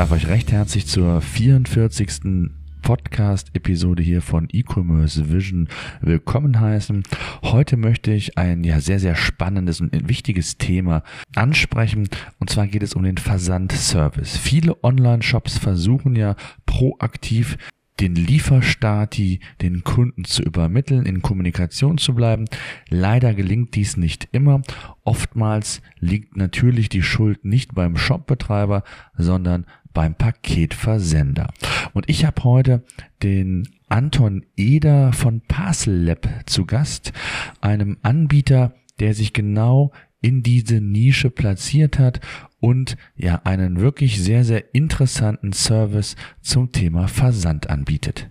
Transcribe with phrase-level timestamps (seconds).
[0.00, 2.48] darf euch recht herzlich zur 44.
[2.80, 5.68] Podcast-Episode hier von E-Commerce Vision
[6.00, 7.02] willkommen heißen.
[7.42, 11.02] Heute möchte ich ein ja sehr, sehr spannendes und wichtiges Thema
[11.34, 12.08] ansprechen.
[12.38, 14.38] Und zwar geht es um den Versandservice.
[14.38, 17.58] Viele Online-Shops versuchen ja proaktiv
[18.00, 22.46] den Lieferstati den Kunden zu übermitteln, in Kommunikation zu bleiben.
[22.88, 24.62] Leider gelingt dies nicht immer.
[25.04, 28.84] Oftmals liegt natürlich die Schuld nicht beim Shopbetreiber,
[29.16, 31.52] sondern beim Paketversender.
[31.92, 32.84] Und ich habe heute
[33.22, 37.12] den Anton Eder von Parcel Lab zu Gast,
[37.60, 42.20] einem Anbieter, der sich genau in diese Nische platziert hat
[42.60, 48.28] und ja einen wirklich sehr, sehr interessanten Service zum Thema Versand anbietet.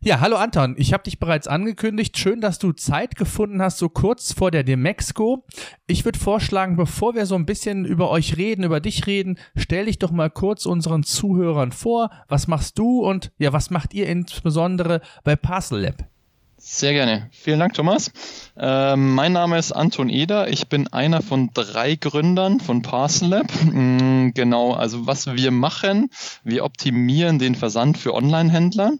[0.00, 2.16] Ja, hallo Anton, ich habe dich bereits angekündigt.
[2.16, 5.44] Schön, dass du Zeit gefunden hast, so kurz vor der Demexco.
[5.88, 9.86] Ich würde vorschlagen, bevor wir so ein bisschen über euch reden, über dich reden, stell
[9.86, 12.10] dich doch mal kurz unseren Zuhörern vor.
[12.28, 16.08] Was machst du und ja, was macht ihr insbesondere bei Parcel Lab?
[16.60, 17.28] Sehr gerne.
[17.30, 18.10] Vielen Dank, Thomas.
[18.56, 20.48] Ähm, mein Name ist Anton Eder.
[20.48, 23.46] Ich bin einer von drei Gründern von Parcel Lab.
[23.62, 26.10] Mhm, genau, also was wir machen,
[26.42, 28.94] wir optimieren den Versand für Online-Händler.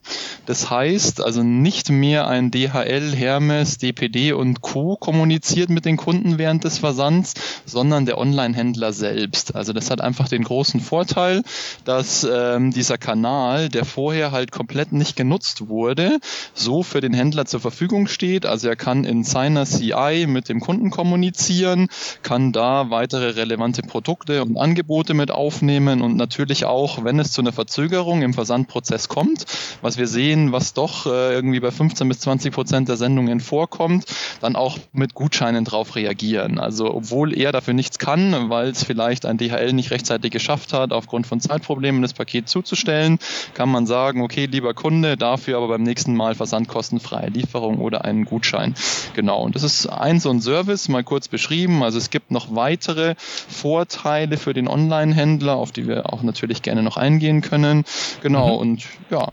[0.46, 4.94] Das heißt also nicht mehr ein DHL, Hermes, DPD und Co.
[4.94, 7.34] kommuniziert mit den Kunden während des Versands,
[7.66, 9.56] sondern der Online-Händler selbst.
[9.56, 11.42] Also das hat einfach den großen Vorteil,
[11.84, 16.20] dass ähm, dieser Kanal, der vorher halt komplett nicht genutzt wurde,
[16.54, 18.46] so für den Händler zur Verfügung steht.
[18.46, 21.88] Also er kann in seiner CI mit dem Kunden kommunizieren,
[22.22, 27.40] kann da weitere relevante Produkte und Angebote mit aufnehmen und natürlich auch, wenn es zu
[27.40, 29.44] einer Verzögerung im Versandprozess kommt,
[29.82, 34.04] was wir sehen, was doch äh, irgendwie bei 15 bis 20 Prozent der Sendungen vorkommt,
[34.40, 36.58] dann auch mit Gutscheinen drauf reagieren.
[36.58, 40.92] Also obwohl er dafür nichts kann, weil es vielleicht ein DHL nicht rechtzeitig geschafft hat,
[40.92, 43.18] aufgrund von Zeitproblemen das Paket zuzustellen,
[43.54, 48.24] kann man sagen, okay, lieber Kunde, dafür aber beim nächsten Mal versandkostenfrei Lieferung oder einen
[48.24, 48.74] Gutschein.
[49.14, 49.42] Genau.
[49.42, 51.82] Und das ist ein so ein Service, mal kurz beschrieben.
[51.82, 56.82] Also es gibt noch weitere Vorteile für den Online-Händler, auf die wir auch natürlich gerne
[56.82, 57.84] noch eingehen können.
[58.22, 58.54] Genau.
[58.54, 58.60] Mhm.
[58.60, 59.28] Und ja,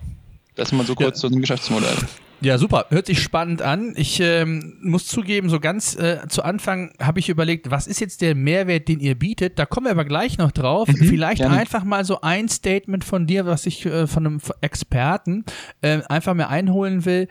[0.56, 1.22] das mal so kurz ja.
[1.22, 1.96] zu dem Geschäftsmodell.
[2.42, 2.86] Ja, super.
[2.90, 3.94] Hört sich spannend an.
[3.96, 8.22] Ich ähm, muss zugeben, so ganz äh, zu Anfang habe ich überlegt, was ist jetzt
[8.22, 9.58] der Mehrwert, den ihr bietet?
[9.58, 10.88] Da kommen wir aber gleich noch drauf.
[10.88, 11.58] Mhm, Vielleicht gerne.
[11.58, 15.46] einfach mal so ein Statement von dir, was ich äh, von einem Experten
[15.82, 17.28] äh, einfach mir einholen will.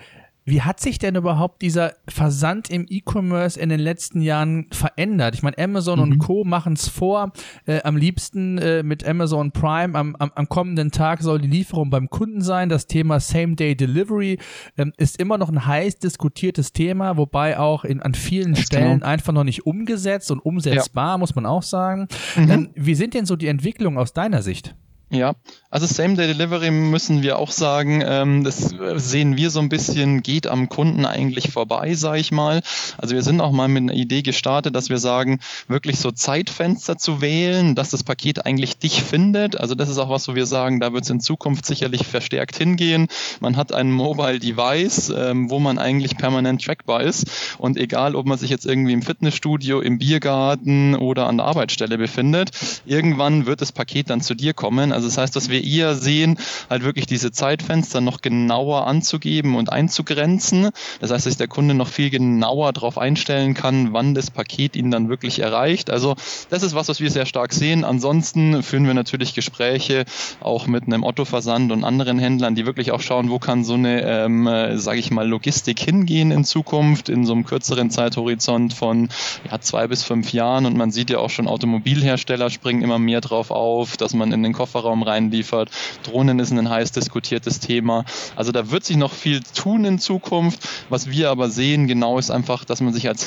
[0.46, 5.34] Wie hat sich denn überhaupt dieser Versand im E-Commerce in den letzten Jahren verändert?
[5.34, 6.02] Ich meine, Amazon mhm.
[6.02, 6.44] und Co.
[6.44, 7.32] machen es vor.
[7.64, 9.98] Äh, am liebsten äh, mit Amazon Prime.
[9.98, 12.68] Am, am, am, kommenden Tag soll die Lieferung beim Kunden sein.
[12.68, 14.38] Das Thema Same-Day-Delivery
[14.76, 18.98] ähm, ist immer noch ein heiß diskutiertes Thema, wobei auch in, an vielen Ganz Stellen
[18.98, 19.06] genau.
[19.06, 21.18] einfach noch nicht umgesetzt und umsetzbar, ja.
[21.18, 22.06] muss man auch sagen.
[22.36, 22.50] Mhm.
[22.50, 24.76] Ähm, wie sind denn so die Entwicklungen aus deiner Sicht?
[25.10, 25.34] Ja,
[25.70, 30.68] also Same-Day-Delivery müssen wir auch sagen, ähm, das sehen wir so ein bisschen, geht am
[30.68, 32.62] Kunden eigentlich vorbei, sage ich mal.
[32.96, 36.96] Also wir sind auch mal mit einer Idee gestartet, dass wir sagen, wirklich so Zeitfenster
[36.96, 39.60] zu wählen, dass das Paket eigentlich dich findet.
[39.60, 42.56] Also das ist auch was, wo wir sagen, da wird es in Zukunft sicherlich verstärkt
[42.56, 43.08] hingehen.
[43.40, 47.56] Man hat ein Mobile Device, ähm, wo man eigentlich permanent trackbar ist.
[47.58, 51.98] Und egal, ob man sich jetzt irgendwie im Fitnessstudio, im Biergarten oder an der Arbeitsstelle
[51.98, 52.50] befindet,
[52.86, 54.92] irgendwann wird das Paket dann zu dir kommen.
[54.92, 56.38] Also das heißt, dass wir eher sehen,
[56.70, 60.70] halt wirklich diese Zeitfenster noch genauer anzugeben und einzugrenzen.
[61.00, 64.90] Das heißt, dass der Kunde noch viel genauer darauf einstellen kann, wann das Paket ihn
[64.90, 65.90] dann wirklich erreicht.
[65.90, 66.14] Also
[66.50, 67.84] das ist was, was wir sehr stark sehen.
[67.84, 70.04] Ansonsten führen wir natürlich Gespräche
[70.40, 74.02] auch mit einem Otto-Versand und anderen Händlern, die wirklich auch schauen, wo kann so eine,
[74.02, 74.48] ähm,
[74.78, 79.08] sage ich mal, Logistik hingehen in Zukunft, in so einem kürzeren Zeithorizont von
[79.50, 80.66] ja, zwei bis fünf Jahren.
[80.66, 84.42] Und man sieht ja auch schon, Automobilhersteller springen immer mehr drauf auf, dass man in
[84.42, 84.52] den
[84.84, 85.70] Kofferraum reinliefert.
[86.04, 88.04] Drohnen ist ein heiß diskutiertes Thema.
[88.36, 90.60] Also da wird sich noch viel tun in Zukunft.
[90.90, 93.26] Was wir aber sehen, genau ist einfach, dass man sich als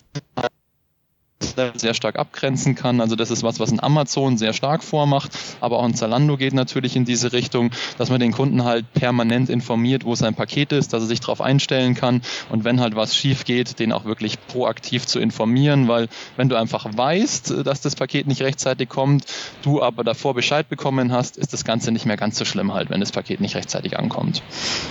[1.40, 3.02] sehr stark abgrenzen kann.
[3.02, 5.32] Also das ist was, was ein Amazon sehr stark vormacht,
[5.62, 9.50] aber auch ein Zalando geht natürlich in diese Richtung, dass man den Kunden halt permanent
[9.50, 13.16] informiert, wo sein Paket ist, dass er sich darauf einstellen kann und wenn halt was
[13.16, 16.08] schief geht, den auch wirklich proaktiv zu informieren, weil
[16.38, 19.26] wenn du einfach weißt, dass das Paket nicht rechtzeitig kommt,
[19.62, 22.90] du aber davor Bescheid bekommen hast, ist das Ganze nicht mehr ganz so schlimm halt,
[22.90, 24.42] wenn das Paket nicht rechtzeitig ankommt.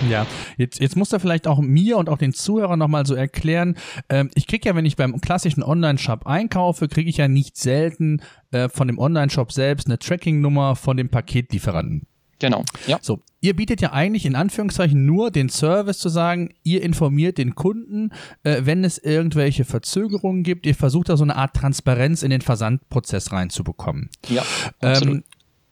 [0.09, 0.25] Ja,
[0.57, 3.75] jetzt, jetzt muss er vielleicht auch mir und auch den Zuhörern nochmal so erklären,
[4.09, 8.21] ähm, ich kriege ja, wenn ich beim klassischen Online-Shop einkaufe, kriege ich ja nicht selten
[8.51, 12.05] äh, von dem Online-Shop selbst eine Tracking-Nummer von dem Paketlieferanten.
[12.39, 12.99] Genau, ja.
[13.01, 17.55] So, ihr bietet ja eigentlich in Anführungszeichen nur den Service zu sagen, ihr informiert den
[17.55, 18.11] Kunden,
[18.43, 20.67] äh, wenn es irgendwelche Verzögerungen gibt.
[20.67, 24.09] Ihr versucht da so eine Art Transparenz in den Versandprozess reinzubekommen.
[24.29, 24.43] Ja,
[24.81, 25.15] absolut.
[25.15, 25.23] Ähm,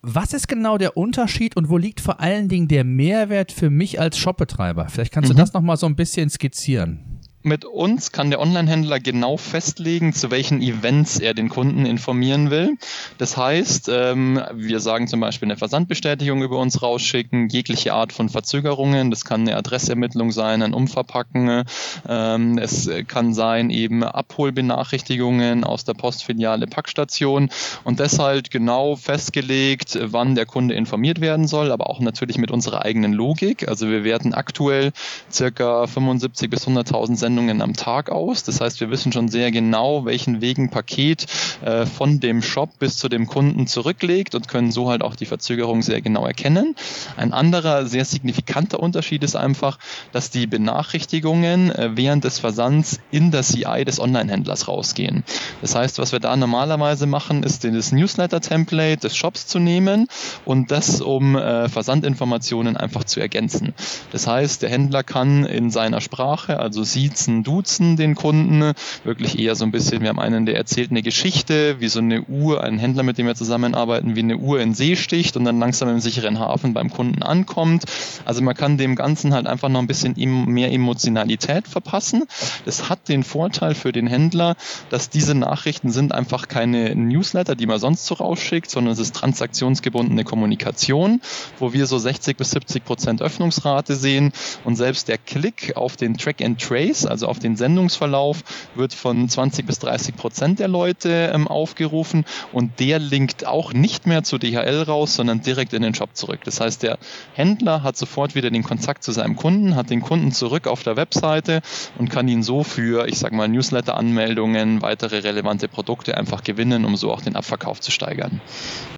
[0.07, 3.99] was ist genau der Unterschied und wo liegt vor allen Dingen der Mehrwert für mich
[3.99, 4.87] als Shopbetreiber?
[4.89, 5.35] Vielleicht kannst mhm.
[5.35, 7.14] du das nochmal so ein bisschen skizzieren
[7.45, 12.75] mit uns kann der Online-Händler genau festlegen, zu welchen Events er den Kunden informieren will.
[13.19, 18.29] Das heißt, ähm, wir sagen zum Beispiel eine Versandbestätigung über uns rausschicken, jegliche Art von
[18.29, 19.11] Verzögerungen.
[19.11, 21.63] Das kann eine Adressermittlung sein, ein Umverpacken.
[22.09, 27.49] Ähm, es kann sein eben Abholbenachrichtigungen aus der Postfiliale Packstation
[27.83, 32.83] und deshalb genau festgelegt, wann der Kunde informiert werden soll, aber auch natürlich mit unserer
[32.83, 33.67] eigenen Logik.
[33.67, 34.93] Also wir werten aktuell
[35.31, 38.43] circa 75 bis 100.000 Sender Sendungen am Tag aus.
[38.43, 41.25] Das heißt, wir wissen schon sehr genau, welchen Weg ein Paket
[41.65, 45.25] äh, von dem Shop bis zu dem Kunden zurücklegt und können so halt auch die
[45.25, 46.75] Verzögerung sehr genau erkennen.
[47.17, 49.79] Ein anderer sehr signifikanter Unterschied ist einfach,
[50.13, 55.25] dass die Benachrichtigungen äh, während des Versands in das CI des Online-Händlers rausgehen.
[55.59, 60.07] Das heißt, was wir da normalerweise machen, ist das Newsletter-Template des Shops zu nehmen
[60.45, 63.73] und das um äh, Versandinformationen einfach zu ergänzen.
[64.13, 68.73] Das heißt, der Händler kann in seiner Sprache, also sieht Duzen, duzen den Kunden,
[69.03, 72.21] wirklich eher so ein bisschen, wir haben einen, der erzählt eine Geschichte, wie so eine
[72.23, 75.59] Uhr, ein Händler, mit dem wir zusammenarbeiten, wie eine Uhr in See sticht und dann
[75.59, 77.85] langsam im sicheren Hafen beim Kunden ankommt.
[78.25, 80.13] Also man kann dem Ganzen halt einfach noch ein bisschen
[80.47, 82.23] mehr Emotionalität verpassen.
[82.65, 84.55] Das hat den Vorteil für den Händler,
[84.89, 89.15] dass diese Nachrichten sind einfach keine Newsletter, die man sonst so rausschickt, sondern es ist
[89.15, 91.21] transaktionsgebundene Kommunikation,
[91.59, 94.31] wo wir so 60 bis 70 Prozent Öffnungsrate sehen
[94.63, 98.43] und selbst der Klick auf den Track and Trace, also auf den Sendungsverlauf,
[98.75, 104.05] wird von 20 bis 30 Prozent der Leute ähm, aufgerufen und der linkt auch nicht
[104.05, 106.41] mehr zu DHL raus, sondern direkt in den Shop zurück.
[106.43, 106.97] Das heißt, der
[107.33, 110.97] Händler hat sofort wieder den Kontakt zu seinem Kunden, hat den Kunden zurück auf der
[110.97, 111.61] Webseite
[111.97, 116.97] und kann ihn so für, ich sag mal, Newsletter-Anmeldungen, weitere relevante Produkte einfach gewinnen, um
[116.97, 118.41] so auch den Abverkauf zu steigern.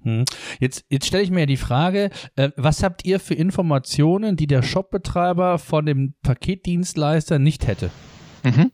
[0.02, 0.25] Hm.
[0.60, 4.63] Jetzt, jetzt stelle ich mir die Frage, äh, was habt ihr für Informationen, die der
[4.63, 7.92] Shopbetreiber von dem Paketdienstleister nicht hätte?
[8.48, 8.72] Mhm.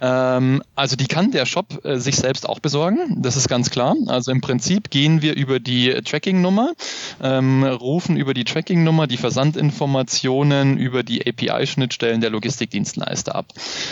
[0.00, 3.94] Ähm, also die kann der Shop äh, sich selbst auch besorgen, das ist ganz klar.
[4.06, 6.72] Also im Prinzip gehen wir über die Tracking-Nummer,
[7.22, 13.46] ähm, rufen über die Tracking-Nummer die Versandinformationen über die API-Schnittstellen der Logistikdienstleister ab.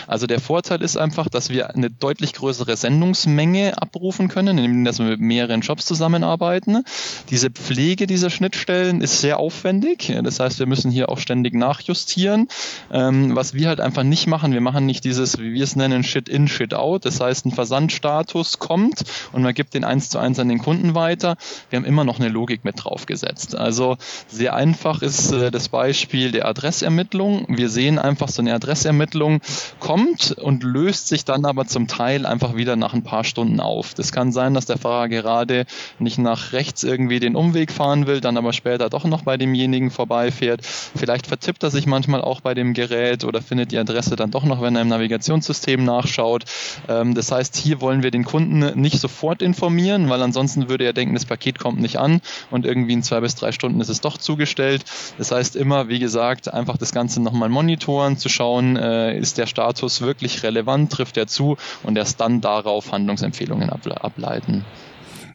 [0.06, 5.04] Also der Vorteil ist einfach, dass wir eine deutlich größere Sendungsmenge abrufen können, indem wir
[5.06, 6.84] mit mehreren Shops zusammenarbeiten.
[7.30, 10.12] Diese Pflege dieser Schnittstellen ist sehr aufwendig.
[10.22, 12.48] Das heißt, wir müssen hier auch ständig nachjustieren.
[12.92, 15.76] Ähm, was wir halt einfach nicht machen, wir machen nicht diese dieses, wie wir es
[15.76, 17.04] nennen, Shit-in, Shit-out.
[17.04, 20.94] Das heißt, ein Versandstatus kommt und man gibt den eins zu eins an den Kunden
[20.94, 21.36] weiter.
[21.70, 23.54] Wir haben immer noch eine Logik mit draufgesetzt.
[23.54, 23.96] Also
[24.28, 27.46] sehr einfach ist äh, das Beispiel der Adressermittlung.
[27.48, 29.40] Wir sehen einfach, so eine Adressermittlung
[29.78, 33.94] kommt und löst sich dann aber zum Teil einfach wieder nach ein paar Stunden auf.
[33.94, 35.66] Das kann sein, dass der Fahrer gerade
[35.98, 39.90] nicht nach rechts irgendwie den Umweg fahren will, dann aber später doch noch bei demjenigen
[39.90, 40.62] vorbeifährt.
[40.64, 44.44] Vielleicht vertippt er sich manchmal auch bei dem Gerät oder findet die Adresse dann doch
[44.44, 46.44] noch, wenn er im Navigator Navigationssystem nachschaut.
[46.88, 50.92] Ähm, das heißt, hier wollen wir den Kunden nicht sofort informieren, weil ansonsten würde er
[50.92, 52.20] denken, das Paket kommt nicht an
[52.50, 54.84] und irgendwie in zwei bis drei Stunden ist es doch zugestellt.
[55.18, 59.46] Das heißt immer, wie gesagt, einfach das Ganze nochmal monitoren, zu schauen, äh, ist der
[59.46, 64.64] Status wirklich relevant, trifft er zu und erst dann darauf Handlungsempfehlungen ableiten.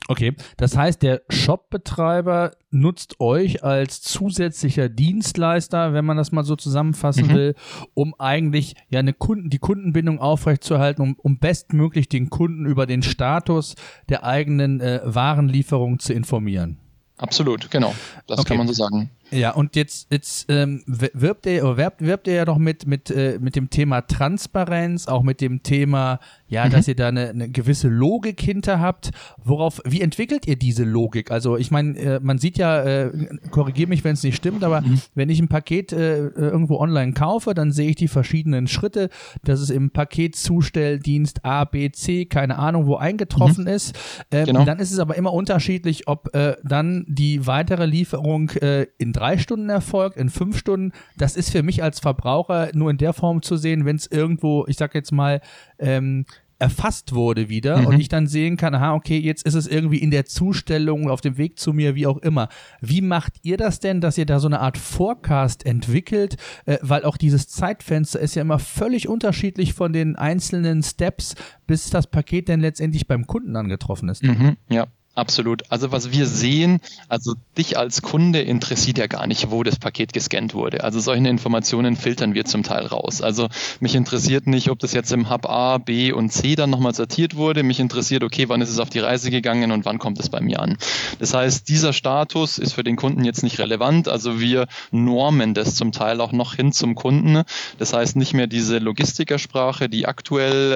[0.08, 6.56] Okay, das heißt, der Shopbetreiber nutzt euch als zusätzlicher Dienstleister, wenn man das mal so
[6.56, 7.34] zusammenfassen mhm.
[7.34, 7.56] will,
[7.94, 13.04] um eigentlich ja eine Kunden, die Kundenbindung aufrechtzuerhalten, um, um bestmöglich den Kunden über den
[13.04, 13.76] Status
[14.08, 16.78] der eigenen äh, Warenlieferung zu informieren.
[17.18, 17.94] Absolut, genau.
[18.28, 18.50] Das okay.
[18.50, 19.10] kann man so sagen.
[19.32, 23.40] Ja, und jetzt, jetzt ähm, wirbt ihr wirbt, wirbt ihr ja doch mit, mit, äh,
[23.42, 26.70] mit dem Thema Transparenz, auch mit dem Thema, ja, mhm.
[26.72, 29.12] dass ihr da eine, eine gewisse Logik hinter habt.
[29.44, 31.30] Worauf, wie entwickelt ihr diese Logik?
[31.30, 33.12] Also ich meine, äh, man sieht ja, äh,
[33.52, 35.02] korrigiere mich, wenn es nicht stimmt, aber mhm.
[35.14, 39.10] wenn ich ein Paket äh, irgendwo online kaufe, dann sehe ich die verschiedenen Schritte,
[39.44, 43.72] dass es im Paketzustelldienst A, B, C, keine Ahnung, wo eingetroffen mhm.
[43.72, 43.98] ist.
[44.32, 44.64] Ähm, genau.
[44.64, 49.38] Dann ist es aber immer unterschiedlich, ob äh, dann die weitere Lieferung äh, in drei
[49.38, 50.92] Stunden erfolgt, in fünf Stunden.
[51.18, 54.66] Das ist für mich als Verbraucher nur in der Form zu sehen, wenn es irgendwo,
[54.68, 55.42] ich sag jetzt mal,
[55.80, 56.26] ähm,
[56.60, 57.88] erfasst wurde wieder mhm.
[57.88, 61.22] und ich dann sehen kann, aha, okay, jetzt ist es irgendwie in der Zustellung, auf
[61.22, 62.50] dem Weg zu mir, wie auch immer.
[62.82, 66.38] Wie macht ihr das denn, dass ihr da so eine Art Forecast entwickelt?
[66.66, 71.36] Äh, weil auch dieses Zeitfenster ist ja immer völlig unterschiedlich von den einzelnen Steps,
[71.68, 74.24] bis das Paket dann letztendlich beim Kunden angetroffen ist.
[74.24, 74.88] Mhm, ja.
[75.18, 75.64] Absolut.
[75.70, 80.14] Also was wir sehen, also dich als Kunde interessiert ja gar nicht, wo das Paket
[80.14, 80.84] gescannt wurde.
[80.84, 83.24] Also solche Informationen filtern wir zum Teil raus.
[83.24, 83.48] Also
[83.80, 87.36] mich interessiert nicht, ob das jetzt im Hub A, B und C dann nochmal sortiert
[87.36, 87.64] wurde.
[87.64, 90.40] Mich interessiert, okay, wann ist es auf die Reise gegangen und wann kommt es bei
[90.40, 90.78] mir an.
[91.18, 94.10] Das heißt, dieser Status ist für den Kunden jetzt nicht relevant.
[94.10, 97.42] Also wir normen das zum Teil auch noch hin zum Kunden.
[97.80, 100.74] Das heißt nicht mehr diese Logistikersprache, die aktuell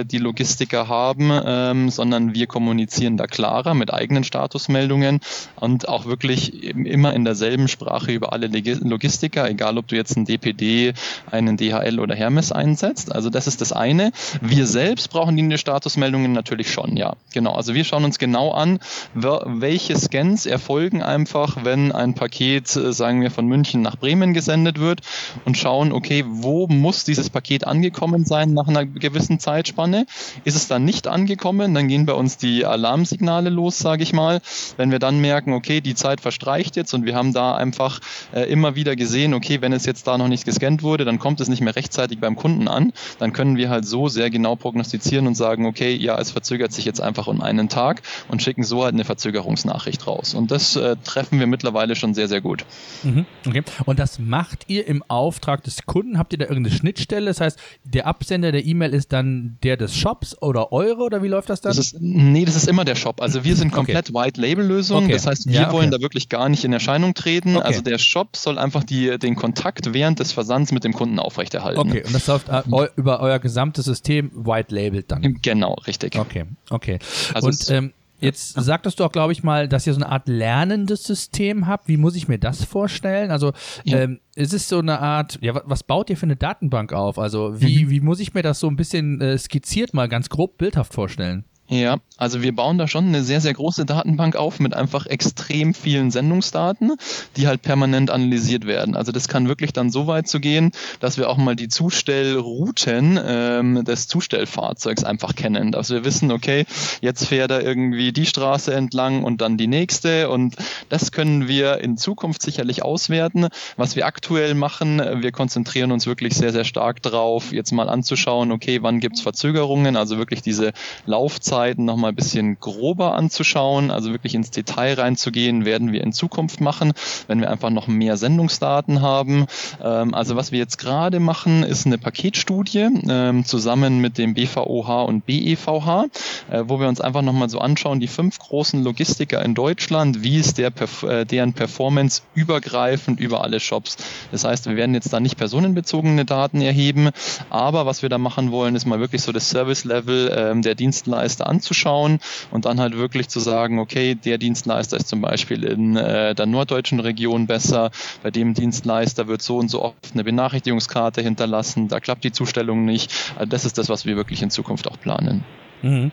[0.00, 5.20] äh, die Logistiker haben, ähm, sondern wir kommunizieren da klarer mit eigenen Statusmeldungen
[5.60, 10.24] und auch wirklich immer in derselben Sprache über alle Logistiker, egal ob du jetzt einen
[10.24, 10.94] DPD,
[11.30, 13.12] einen DHL oder Hermes einsetzt.
[13.12, 14.12] Also das ist das eine.
[14.40, 17.16] Wir selbst brauchen die Statusmeldungen natürlich schon, ja.
[17.34, 17.52] Genau.
[17.52, 18.78] Also wir schauen uns genau an,
[19.12, 24.80] welche Scans erfolgen einfach, wenn ein Paket, äh, sagen wir, von München nach Bremen gesendet
[24.80, 25.00] wird
[25.44, 30.06] und schauen, okay, wo muss dieses Paket angekommen sein nach einer gewissen Zeitspanne?
[30.44, 34.12] Ist es dann nicht angekommen, dann gehen bei uns die Alarmsignale los los, sage ich
[34.12, 34.40] mal.
[34.76, 38.00] Wenn wir dann merken, okay, die Zeit verstreicht jetzt und wir haben da einfach
[38.32, 41.40] äh, immer wieder gesehen, okay, wenn es jetzt da noch nicht gescannt wurde, dann kommt
[41.40, 45.26] es nicht mehr rechtzeitig beim Kunden an, dann können wir halt so sehr genau prognostizieren
[45.26, 48.84] und sagen, okay, ja, es verzögert sich jetzt einfach um einen Tag und schicken so
[48.84, 50.34] halt eine Verzögerungsnachricht raus.
[50.34, 52.64] Und das äh, treffen wir mittlerweile schon sehr, sehr gut.
[53.02, 53.62] Mhm, okay.
[53.84, 56.18] Und das macht ihr im Auftrag des Kunden?
[56.18, 57.26] Habt ihr da irgendeine Schnittstelle?
[57.26, 61.28] Das heißt, der Absender der E-Mail ist dann der des Shops oder eure oder wie
[61.28, 61.70] läuft das dann?
[61.70, 63.20] Das ist, nee, das ist immer der Shop.
[63.20, 64.26] Also wir sind sind komplett okay.
[64.26, 65.04] White-Label-Lösungen.
[65.04, 65.12] Okay.
[65.12, 65.76] Das heißt, wir ja, okay.
[65.76, 67.56] wollen da wirklich gar nicht in Erscheinung treten.
[67.56, 71.80] Also der Shop soll einfach die, den Kontakt während des Versands mit dem Kunden aufrechterhalten.
[71.80, 72.62] Okay, und das läuft äh,
[72.96, 75.38] über euer gesamtes System White-Labeled dann?
[75.42, 76.18] Genau, richtig.
[76.18, 76.98] Okay, okay.
[77.32, 80.28] Also und ähm, Jetzt sagtest du auch, glaube ich mal, dass ihr so eine Art
[80.28, 81.88] lernendes System habt.
[81.88, 83.30] Wie muss ich mir das vorstellen?
[83.30, 83.52] Also
[83.84, 83.98] ja.
[83.98, 87.18] ähm, ist es so eine Art, ja, was baut ihr für eine Datenbank auf?
[87.18, 87.90] Also wie, mhm.
[87.90, 91.44] wie muss ich mir das so ein bisschen äh, skizziert mal ganz grob bildhaft vorstellen?
[91.68, 95.72] Ja, also wir bauen da schon eine sehr, sehr große Datenbank auf mit einfach extrem
[95.72, 96.92] vielen Sendungsdaten,
[97.38, 98.94] die halt permanent analysiert werden.
[98.94, 103.18] Also das kann wirklich dann so weit zu gehen, dass wir auch mal die Zustellrouten
[103.26, 106.66] ähm, des Zustellfahrzeugs einfach kennen, dass wir wissen, okay,
[107.00, 110.56] jetzt fährt er irgendwie die Straße entlang und dann die nächste und
[110.90, 113.48] das können wir in Zukunft sicherlich auswerten.
[113.78, 118.52] Was wir aktuell machen, wir konzentrieren uns wirklich sehr, sehr stark drauf, jetzt mal anzuschauen,
[118.52, 120.72] okay, wann gibt's Verzögerungen, also wirklich diese
[121.06, 126.12] Laufzeit Zeiten nochmal ein bisschen grober anzuschauen, also wirklich ins Detail reinzugehen, werden wir in
[126.12, 126.92] Zukunft machen,
[127.26, 129.46] wenn wir einfach noch mehr Sendungsdaten haben.
[129.82, 135.06] Ähm, also was wir jetzt gerade machen, ist eine Paketstudie ähm, zusammen mit dem BVOH
[135.06, 136.04] und BEVH,
[136.50, 140.36] äh, wo wir uns einfach nochmal so anschauen, die fünf großen Logistiker in Deutschland, wie
[140.36, 140.70] ist der,
[141.08, 143.96] äh, deren Performance übergreifend über alle Shops.
[144.32, 147.08] Das heißt, wir werden jetzt da nicht personenbezogene Daten erheben,
[147.48, 151.43] aber was wir da machen wollen, ist mal wirklich so das Service-Level ähm, der Dienstleister
[151.46, 152.20] anzuschauen
[152.50, 156.46] und dann halt wirklich zu sagen, okay, der Dienstleister ist zum Beispiel in äh, der
[156.46, 157.90] norddeutschen Region besser,
[158.22, 162.84] bei dem Dienstleister wird so und so oft eine Benachrichtigungskarte hinterlassen, da klappt die Zustellung
[162.84, 163.12] nicht.
[163.36, 165.44] Also das ist das, was wir wirklich in Zukunft auch planen.
[165.84, 166.10] Mhm.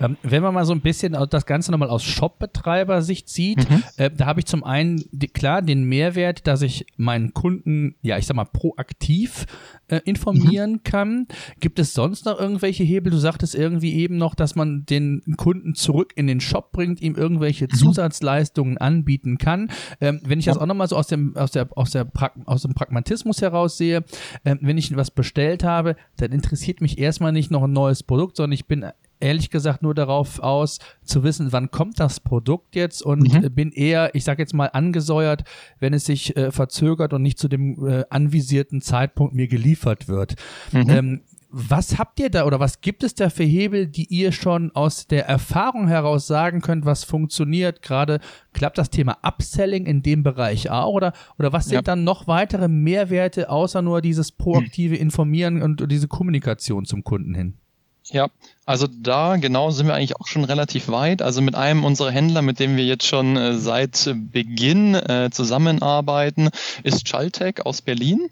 [0.00, 3.82] Ähm, wenn man mal so ein bisschen das Ganze nochmal aus Shop-Betreiber-Sicht sieht, mhm.
[3.96, 8.18] äh, da habe ich zum einen die, klar den Mehrwert, dass ich meinen Kunden, ja,
[8.18, 9.46] ich sag mal, proaktiv
[9.88, 10.82] äh, informieren mhm.
[10.82, 11.26] kann.
[11.60, 13.12] Gibt es sonst noch irgendwelche Hebel?
[13.12, 17.14] Du sagtest irgendwie eben noch, dass man den Kunden zurück in den Shop bringt, ihm
[17.14, 17.76] irgendwelche mhm.
[17.76, 19.70] Zusatzleistungen anbieten kann.
[20.00, 20.54] Ähm, wenn ich ja.
[20.54, 23.76] das auch nochmal so aus dem, aus, der, aus, der pra aus dem Pragmatismus heraus
[23.76, 24.04] sehe,
[24.44, 28.36] äh, wenn ich was bestellt habe, dann interessiert mich erstmal nicht noch ein neues Produkt,
[28.36, 28.84] sondern ich bin
[29.22, 33.54] ehrlich gesagt nur darauf aus, zu wissen, wann kommt das Produkt jetzt und mhm.
[33.54, 35.44] bin eher, ich sage jetzt mal, angesäuert,
[35.78, 40.34] wenn es sich äh, verzögert und nicht zu dem äh, anvisierten Zeitpunkt mir geliefert wird.
[40.72, 40.90] Mhm.
[40.90, 41.20] Ähm,
[41.54, 45.06] was habt ihr da oder was gibt es da für Hebel, die ihr schon aus
[45.06, 47.82] der Erfahrung heraus sagen könnt, was funktioniert?
[47.82, 48.20] Gerade
[48.54, 51.82] klappt das Thema Upselling in dem Bereich auch oder, oder was sind ja.
[51.82, 57.58] dann noch weitere Mehrwerte außer nur dieses proaktive Informieren und diese Kommunikation zum Kunden hin?
[58.04, 58.30] Ja,
[58.64, 61.20] also da genau sind wir eigentlich auch schon relativ weit.
[61.20, 66.48] Also mit einem unserer Händler, mit dem wir jetzt schon äh, seit Beginn äh, zusammenarbeiten,
[66.84, 68.28] ist Chaltech aus Berlin.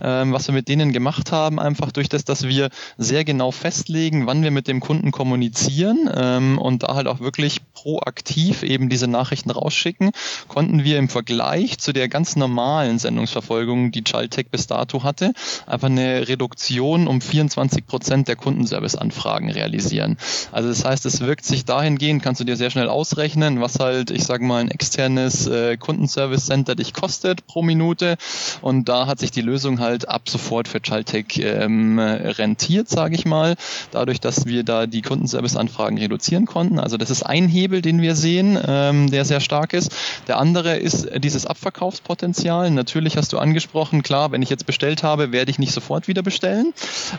[0.00, 4.26] Ähm, was wir mit denen gemacht haben, einfach durch das, dass wir sehr genau festlegen,
[4.26, 9.06] wann wir mit dem Kunden kommunizieren ähm, und da halt auch wirklich proaktiv eben diese
[9.06, 10.12] Nachrichten rausschicken,
[10.48, 15.34] konnten wir im Vergleich zu der ganz normalen Sendungsverfolgung, die Chaltech bis dato hatte,
[15.66, 20.16] einfach eine Reduktion um 24 Prozent der Kundenserviceanfragen realisieren automatisieren.
[20.52, 24.10] Also das heißt, es wirkt sich dahingehend, kannst du dir sehr schnell ausrechnen, was halt,
[24.10, 28.16] ich sage mal, ein externes äh, Kundenservice Center dich kostet pro Minute.
[28.60, 33.24] Und da hat sich die Lösung halt ab sofort für Chaltech ähm, rentiert, sage ich
[33.24, 33.56] mal,
[33.90, 36.78] dadurch, dass wir da die Kundenservice-Anfragen reduzieren konnten.
[36.78, 39.92] Also das ist ein Hebel, den wir sehen, ähm, der sehr stark ist.
[40.28, 42.70] Der andere ist dieses Abverkaufspotenzial.
[42.70, 46.22] Natürlich hast du angesprochen, klar, wenn ich jetzt bestellt habe, werde ich nicht sofort wieder
[46.22, 46.72] bestellen.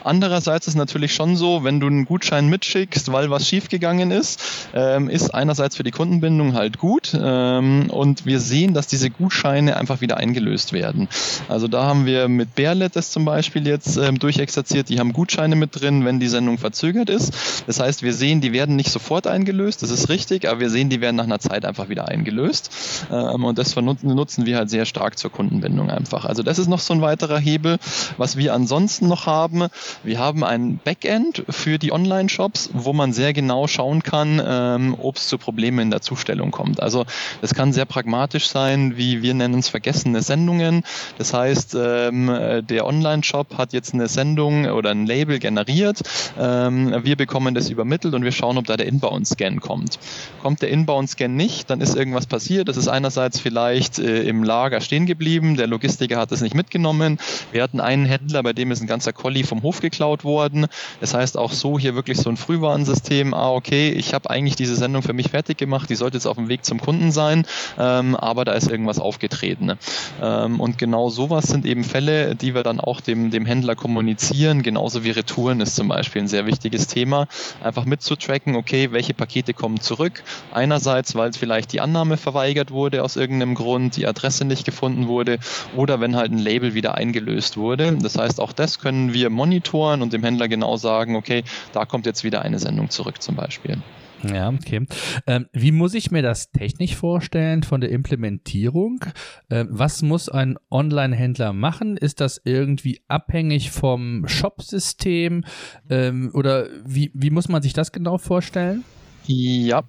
[0.04, 4.42] Andererseits ist natürlich schon so, wenn du einen Gutschein mitschickst, weil was schiefgegangen ist,
[4.74, 9.78] ähm, ist einerseits für die Kundenbindung halt gut ähm, und wir sehen, dass diese Gutscheine
[9.78, 11.08] einfach wieder eingelöst werden.
[11.48, 15.56] Also da haben wir mit Bearlet das zum Beispiel jetzt ähm, durchexerziert, die haben Gutscheine
[15.56, 17.34] mit drin, wenn die Sendung verzögert ist.
[17.68, 20.90] Das heißt, wir sehen, die werden nicht sofort eingelöst, das ist richtig, aber wir sehen,
[20.90, 22.70] die werden nach einer Zeit einfach wieder eingelöst
[23.12, 26.26] ähm, und das nutzen wir halt sehr stark zur Kundenbindung einfach.
[26.26, 27.78] Also das ist noch so ein weiterer Hebel.
[28.18, 29.68] Was wir ansonsten noch haben,
[30.04, 31.92] wir haben ein Backend für die
[32.36, 36.52] Online-Shops, wo man sehr genau schauen kann, ähm, ob es zu Problemen in der Zustellung
[36.52, 36.82] kommt.
[36.82, 37.06] Also
[37.42, 40.84] das kann sehr pragmatisch sein, wie wir nennen es vergessene Sendungen.
[41.18, 46.02] Das heißt, ähm, der Online-Shop hat jetzt eine Sendung oder ein Label generiert.
[46.40, 50.00] Ähm, wir bekommen das übermittelt und wir schauen, ob da der Inbound-Scan kommt.
[50.42, 52.68] Kommt der Inbound-Scan nicht, dann ist irgendwas passiert.
[52.68, 57.18] Das ist einerseits vielleicht äh, im Lager stehen geblieben, der Logistiker hat es nicht mitgenommen.
[57.52, 60.68] Wir hatten einen Händler, bei dem ist ein ganzer Colli vom Hof geklaut worden.
[61.00, 63.34] Das heißt auch so hier wirklich so ein Frühwarnsystem.
[63.36, 66.38] Ah, okay, ich habe eigentlich diese Sendung für mich fertig gemacht, die sollte jetzt auf
[66.38, 67.46] dem Weg zum Kunden sein,
[67.80, 69.74] ähm, aber da ist irgendwas aufgetreten.
[70.22, 74.64] Ähm, und genau sowas sind eben Fälle, die wir dann auch dem, dem Händler kommunizieren.
[74.64, 77.28] Genauso wie Retouren ist zum Beispiel ein sehr wichtiges Thema.
[77.64, 80.24] Einfach mitzutracken, okay, welche Pakete kommen zurück.
[80.52, 85.38] Einerseits, weil vielleicht die Annahme verweigert wurde aus irgendeinem Grund, die Adresse nicht gefunden wurde
[85.76, 87.96] oder wenn halt ein Label wieder eingelöst wurde.
[88.02, 92.08] Das heißt, auch das können wir monitoren und dem Händler genau sagen, okay, da kommt
[92.08, 93.78] jetzt wieder eine Sendung zurück zum Beispiel.
[94.24, 94.86] Ja, okay.
[95.28, 99.06] Ähm, wie muss ich mir das technisch vorstellen von der Implementierung?
[99.50, 101.98] Ähm, was muss ein Online-Händler machen?
[101.98, 105.44] Ist das irgendwie abhängig vom Shop-System?
[105.90, 108.84] Ähm, oder wie, wie muss man sich das genau vorstellen?
[109.28, 109.84] Ja,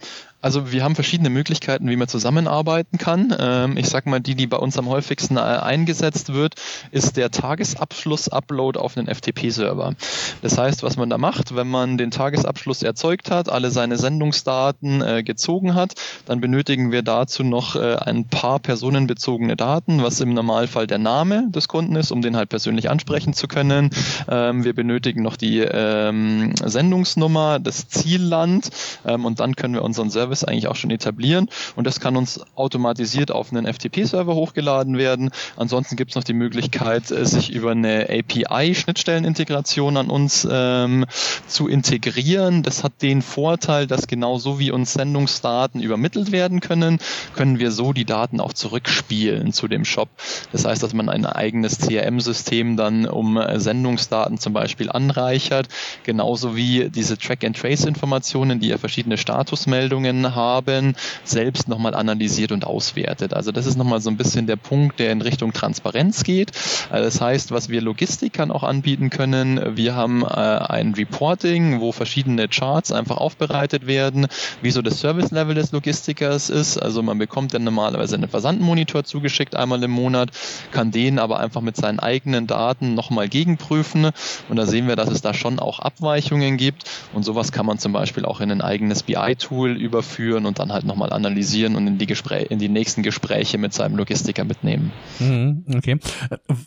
[0.46, 3.34] also wir haben verschiedene Möglichkeiten, wie man zusammenarbeiten kann.
[3.36, 6.54] Ähm, ich sage mal, die, die bei uns am häufigsten äh, eingesetzt wird,
[6.92, 9.96] ist der Tagesabschluss-Upload auf einen FTP-Server.
[10.42, 15.02] Das heißt, was man da macht, wenn man den Tagesabschluss erzeugt hat, alle seine Sendungsdaten
[15.02, 15.94] äh, gezogen hat,
[16.26, 21.48] dann benötigen wir dazu noch äh, ein paar personenbezogene Daten, was im Normalfall der Name
[21.50, 23.90] des Kunden ist, um den halt persönlich ansprechen zu können.
[24.28, 28.70] Ähm, wir benötigen noch die ähm, Sendungsnummer, das Zielland
[29.02, 32.40] und dann können wir unseren Service Service eigentlich auch schon etablieren und das kann uns
[32.54, 35.30] automatisiert auf einen FTP-Server hochgeladen werden.
[35.56, 41.06] Ansonsten gibt es noch die Möglichkeit, äh, sich über eine API-Schnittstellenintegration an uns ähm,
[41.46, 42.62] zu integrieren.
[42.62, 46.98] Das hat den Vorteil, dass genauso wie uns Sendungsdaten übermittelt werden können,
[47.34, 50.08] können wir so die Daten auch zurückspielen zu dem Shop.
[50.52, 55.68] Das heißt, dass man ein eigenes CRM-System dann um äh, Sendungsdaten zum Beispiel anreichert,
[56.04, 63.34] genauso wie diese Track-and-Trace-Informationen, die ja verschiedene Statusmeldungen Haben, selbst nochmal analysiert und auswertet.
[63.34, 66.52] Also das ist nochmal so ein bisschen der Punkt, der in Richtung Transparenz geht.
[66.90, 71.92] Also das heißt, was wir Logistikern auch anbieten können, wir haben äh, ein Reporting, wo
[71.92, 74.26] verschiedene Charts einfach aufbereitet werden,
[74.62, 76.78] wie so das Service-Level des Logistikers ist.
[76.78, 80.30] Also man bekommt dann normalerweise einen Versandmonitor zugeschickt einmal im Monat,
[80.72, 84.10] kann den aber einfach mit seinen eigenen Daten nochmal gegenprüfen.
[84.48, 86.84] Und da sehen wir, dass es da schon auch Abweichungen gibt.
[87.12, 90.72] Und sowas kann man zum Beispiel auch in ein eigenes BI-Tool über führen und dann
[90.72, 94.92] halt nochmal analysieren und in die, Gespräche, in die nächsten Gespräche mit seinem Logistiker mitnehmen.
[95.18, 95.98] Mhm, okay.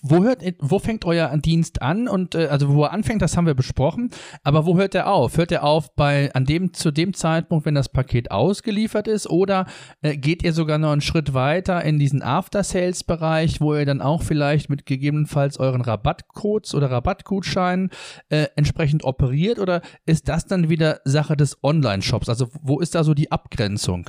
[0.02, 3.46] Wo hört, wo fängt euer Dienst an und äh, also wo er anfängt, das haben
[3.46, 4.10] wir besprochen,
[4.44, 5.38] aber wo hört er auf?
[5.38, 9.66] Hört er auf bei an dem zu dem Zeitpunkt, wenn das Paket ausgeliefert ist oder
[10.02, 13.86] äh, geht ihr sogar noch einen Schritt weiter in diesen After Sales Bereich, wo ihr
[13.86, 17.90] dann auch vielleicht mit gegebenenfalls euren Rabattcodes oder Rabattgutscheinen
[18.30, 22.30] äh, entsprechend operiert oder ist das dann wieder Sache des Online Shops?
[22.30, 24.06] Also wo ist da so die Abgrenzung?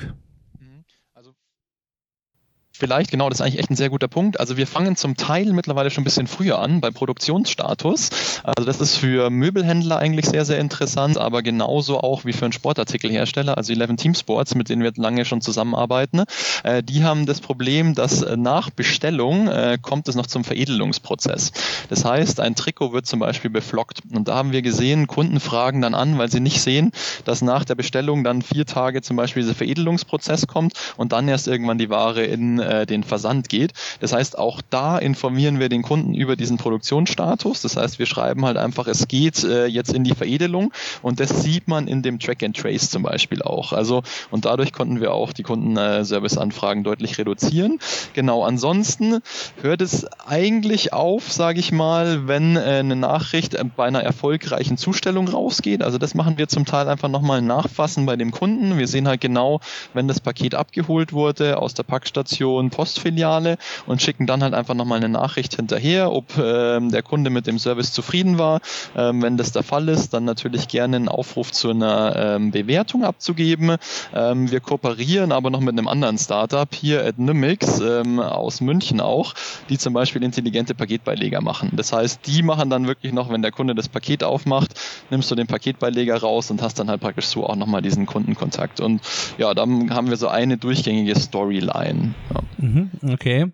[2.81, 4.39] Vielleicht, genau, das ist eigentlich echt ein sehr guter Punkt.
[4.39, 8.09] Also wir fangen zum Teil mittlerweile schon ein bisschen früher an, beim Produktionsstatus.
[8.43, 12.53] Also das ist für Möbelhändler eigentlich sehr, sehr interessant, aber genauso auch wie für einen
[12.53, 16.23] Sportartikelhersteller, also 11 Team Sports, mit denen wir lange schon zusammenarbeiten.
[16.63, 21.51] Äh, die haben das Problem, dass äh, nach Bestellung äh, kommt es noch zum Veredelungsprozess.
[21.89, 23.99] Das heißt, ein Trikot wird zum Beispiel beflockt.
[24.11, 26.93] Und da haben wir gesehen, Kunden fragen dann an, weil sie nicht sehen,
[27.25, 31.47] dass nach der Bestellung dann vier Tage zum Beispiel dieser Veredelungsprozess kommt und dann erst
[31.47, 33.73] irgendwann die Ware in äh, den Versand geht.
[33.99, 37.61] Das heißt, auch da informieren wir den Kunden über diesen Produktionsstatus.
[37.61, 41.43] Das heißt, wir schreiben halt einfach, es geht äh, jetzt in die Veredelung und das
[41.43, 43.73] sieht man in dem Track and Trace zum Beispiel auch.
[43.73, 47.79] Also und dadurch konnten wir auch die Kundenservice-Anfragen deutlich reduzieren.
[48.13, 49.19] Genau, ansonsten
[49.61, 55.27] hört es eigentlich auf, sage ich mal, wenn äh, eine Nachricht bei einer erfolgreichen Zustellung
[55.27, 55.81] rausgeht.
[55.83, 58.77] Also das machen wir zum Teil einfach nochmal nachfassen bei dem Kunden.
[58.77, 59.59] Wir sehen halt genau,
[59.93, 64.97] wenn das Paket abgeholt wurde aus der Packstation, Postfiliale und schicken dann halt einfach nochmal
[64.97, 68.61] eine Nachricht hinterher, ob ähm, der Kunde mit dem Service zufrieden war.
[68.95, 73.03] Ähm, wenn das der Fall ist, dann natürlich gerne einen Aufruf zu einer ähm, Bewertung
[73.03, 73.77] abzugeben.
[74.13, 79.01] Ähm, wir kooperieren aber noch mit einem anderen Startup hier at Nimix ähm, aus München
[79.01, 79.33] auch,
[79.69, 81.71] die zum Beispiel intelligente Paketbeileger machen.
[81.73, 84.73] Das heißt, die machen dann wirklich noch, wenn der Kunde das Paket aufmacht,
[85.09, 88.79] nimmst du den Paketbeileger raus und hast dann halt praktisch so auch nochmal diesen Kundenkontakt.
[88.79, 89.01] Und
[89.37, 92.13] ja, dann haben wir so eine durchgängige Storyline.
[92.33, 92.40] Ja.
[92.57, 93.51] Mhm, okay.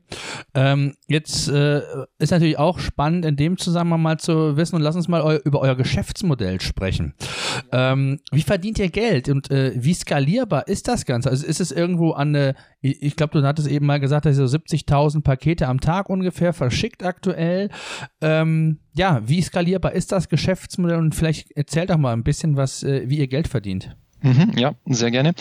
[0.53, 1.81] Ähm, jetzt äh,
[2.19, 5.37] ist natürlich auch spannend in dem Zusammenhang mal zu wissen und lass uns mal eu
[5.43, 7.13] über euer Geschäftsmodell sprechen.
[7.71, 11.29] Ähm, wie verdient ihr Geld und äh, wie skalierbar ist das Ganze?
[11.29, 14.47] Also ist es irgendwo an eine, ich glaube, du hattest eben mal gesagt, dass ihr
[14.47, 17.69] so 70.000 Pakete am Tag ungefähr verschickt aktuell.
[18.21, 22.83] Ähm, ja, wie skalierbar ist das Geschäftsmodell und vielleicht erzählt doch mal ein bisschen was,
[22.83, 23.95] äh, wie ihr Geld verdient.
[24.21, 25.33] Mhm, ja, sehr gerne.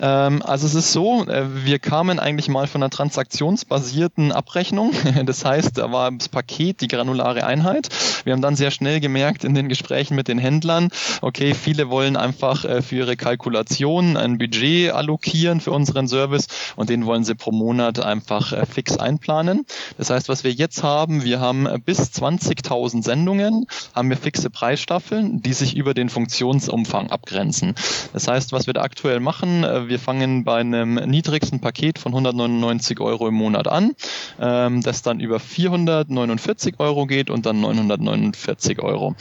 [0.00, 4.92] Ähm, also es ist so, äh, wir kamen eigentlich mal von einer transaktionsbasierten Abrechnung.
[5.24, 7.88] Das heißt, da war das Paket die granulare Einheit.
[8.24, 10.88] Wir haben dann sehr schnell gemerkt in den Gesprächen mit den Händlern,
[11.20, 16.88] okay, viele wollen einfach äh, für ihre Kalkulation ein Budget allokieren für unseren Service und
[16.88, 19.66] den wollen sie pro Monat einfach äh, fix einplanen.
[19.98, 25.42] Das heißt, was wir jetzt haben, wir haben bis 20.000 Sendungen, haben wir fixe Preisstaffeln,
[25.42, 27.74] die sich über den Funktionsumfang abgrenzen.
[28.12, 31.98] Das das heißt, was wir da aktuell machen, äh, wir fangen bei einem niedrigsten Paket
[31.98, 33.96] von 199 Euro im Monat an,
[34.40, 39.16] ähm, das dann über 449 Euro geht und dann 949 Euro.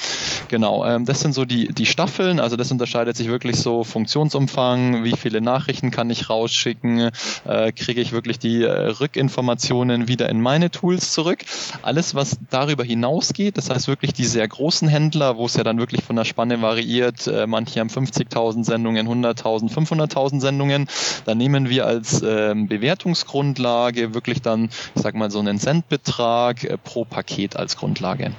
[0.50, 5.04] Genau, ähm, das sind so die, die Staffeln, also das unterscheidet sich wirklich so Funktionsumfang,
[5.04, 7.10] wie viele Nachrichten kann ich rausschicken,
[7.46, 11.40] äh, kriege ich wirklich die äh, Rückinformationen wieder in meine Tools zurück.
[11.82, 15.80] Alles, was darüber hinausgeht, das heißt wirklich die sehr großen Händler, wo es ja dann
[15.80, 20.88] wirklich von der Spanne variiert, manche haben 50.000 Sendungen, Sendungen, 100.000, 500.000 Sendungen.
[21.25, 26.77] Da nehmen wir als ähm, Bewertungsgrundlage wirklich dann, ich sag mal, so einen Centbetrag äh,
[26.77, 28.32] pro Paket als Grundlage.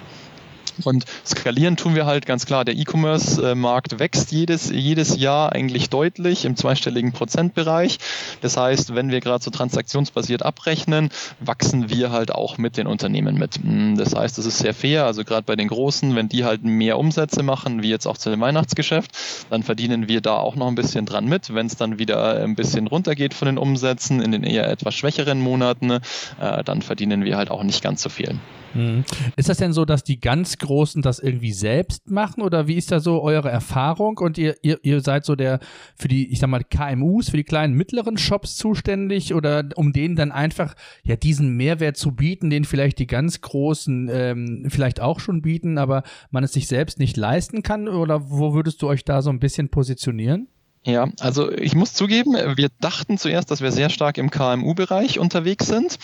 [0.85, 2.65] Und skalieren tun wir halt ganz klar.
[2.65, 7.99] Der E-Commerce-Markt wächst jedes, jedes Jahr eigentlich deutlich im zweistelligen Prozentbereich.
[8.41, 13.37] Das heißt, wenn wir gerade so transaktionsbasiert abrechnen, wachsen wir halt auch mit den Unternehmen
[13.37, 13.57] mit.
[13.57, 15.05] Hm, das heißt, es ist sehr fair.
[15.05, 18.31] Also gerade bei den Großen, wenn die halt mehr Umsätze machen, wie jetzt auch zu
[18.31, 19.11] dem Weihnachtsgeschäft,
[19.51, 21.55] dann verdienen wir da auch noch ein bisschen dran mit.
[21.55, 25.41] Wenn es dann wieder ein bisschen runtergeht von den Umsätzen in den eher etwas schwächeren
[25.41, 28.39] Monaten, äh, dann verdienen wir halt auch nicht ganz so viel.
[28.75, 29.05] Mhm.
[29.37, 32.43] Ist das denn so, dass die ganz Großen das irgendwie selbst machen?
[32.43, 34.19] Oder wie ist da so eure Erfahrung?
[34.19, 35.61] Und ihr, ihr, ihr seid so der
[35.97, 39.35] für die, ich sag mal, KMUs, für die kleinen, mittleren Shops zuständig?
[39.35, 44.09] Oder um denen dann einfach ja diesen Mehrwert zu bieten, den vielleicht die ganz Großen
[44.11, 47.89] ähm, vielleicht auch schon bieten, aber man es sich selbst nicht leisten kann?
[47.89, 50.49] Oder wo würdest du euch da so ein bisschen positionieren?
[50.85, 55.69] Ja, also ich muss zugeben, wir dachten zuerst, dass wir sehr stark im KMU-Bereich unterwegs
[55.69, 55.97] sind,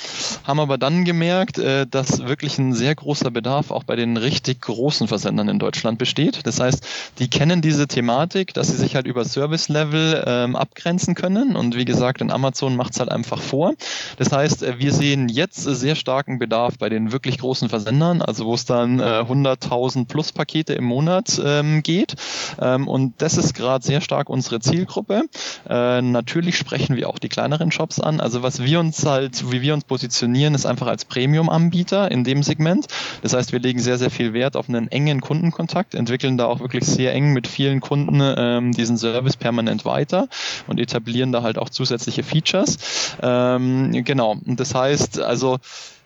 [0.44, 4.60] haben aber dann gemerkt, äh, dass wirklich ein sehr großer Bedarf auch bei den richtig
[4.60, 6.46] großen Versendern in Deutschland besteht.
[6.46, 6.86] Das heißt,
[7.18, 11.84] die kennen diese Thematik, dass sie sich halt über Service-Level ähm, abgrenzen können und wie
[11.84, 13.74] gesagt, in Amazon macht es halt einfach vor.
[14.16, 18.46] Das heißt, äh, wir sehen jetzt sehr starken Bedarf bei den wirklich großen Versendern, also
[18.46, 22.14] wo es dann äh, 100.000 plus Pakete im Monat ähm, geht
[22.60, 25.24] ähm, und das ist gerade sehr stark unsere Zielgruppe.
[25.68, 28.20] Äh, natürlich sprechen wir auch die kleineren Shops an.
[28.20, 32.42] Also was wir uns halt, wie wir uns positionieren, ist einfach als Premium-Anbieter in dem
[32.42, 32.86] Segment.
[33.22, 36.60] Das heißt, wir legen sehr, sehr viel Wert auf einen engen Kundenkontakt, entwickeln da auch
[36.60, 40.28] wirklich sehr eng mit vielen Kunden ähm, diesen Service permanent weiter
[40.66, 42.78] und etablieren da halt auch zusätzliche Features.
[43.22, 44.36] Ähm, genau.
[44.44, 45.58] Und das heißt, also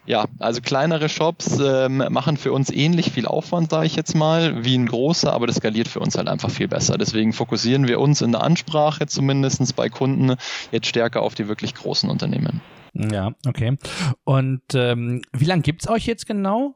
[0.05, 4.65] ja, also kleinere Shops ähm, machen für uns ähnlich viel Aufwand, sage ich jetzt mal,
[4.65, 6.99] wie ein großer, aber das skaliert für uns halt einfach viel besser.
[6.99, 10.37] Deswegen fokussieren wir uns in der Ansprache zumindest bei Kunden
[10.73, 12.61] jetzt stärker auf die wirklich großen Unternehmen.
[12.95, 13.79] Ja, okay.
[14.25, 16.75] Und ähm, wie lange gibt es euch jetzt genau?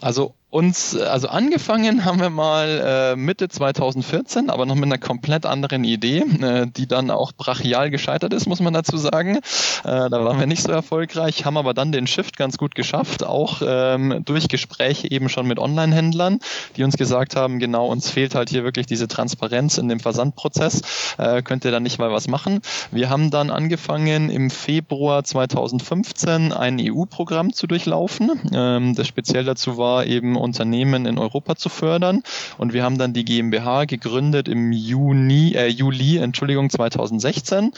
[0.00, 5.46] Also uns, also angefangen haben wir mal äh, Mitte 2014, aber noch mit einer komplett
[5.46, 9.38] anderen Idee, äh, die dann auch brachial gescheitert ist, muss man dazu sagen.
[9.38, 9.40] Äh,
[9.82, 13.62] da waren wir nicht so erfolgreich, haben aber dann den Shift ganz gut geschafft, auch
[13.66, 16.38] ähm, durch Gespräche eben schon mit Online-Händlern,
[16.76, 20.82] die uns gesagt haben, genau, uns fehlt halt hier wirklich diese Transparenz in dem Versandprozess,
[21.18, 22.60] äh, könnt ihr da nicht mal was machen.
[22.92, 29.78] Wir haben dann angefangen im Februar 2015 ein EU-Programm zu durchlaufen, ähm, das speziell dazu
[29.78, 32.22] war, eben Unternehmen in Europa zu fördern.
[32.58, 37.72] Und wir haben dann die GmbH gegründet im Juni, äh, Juli, Entschuldigung, 2016.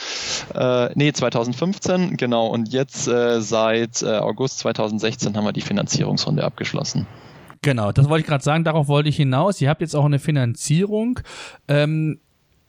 [0.55, 2.49] Äh, nee, 2015, genau.
[2.49, 7.07] Und jetzt äh, seit äh, August 2016 haben wir die Finanzierungsrunde abgeschlossen.
[7.63, 9.61] Genau, das wollte ich gerade sagen, darauf wollte ich hinaus.
[9.61, 11.21] Ihr habt jetzt auch eine Finanzierung.
[11.69, 12.21] Ähm,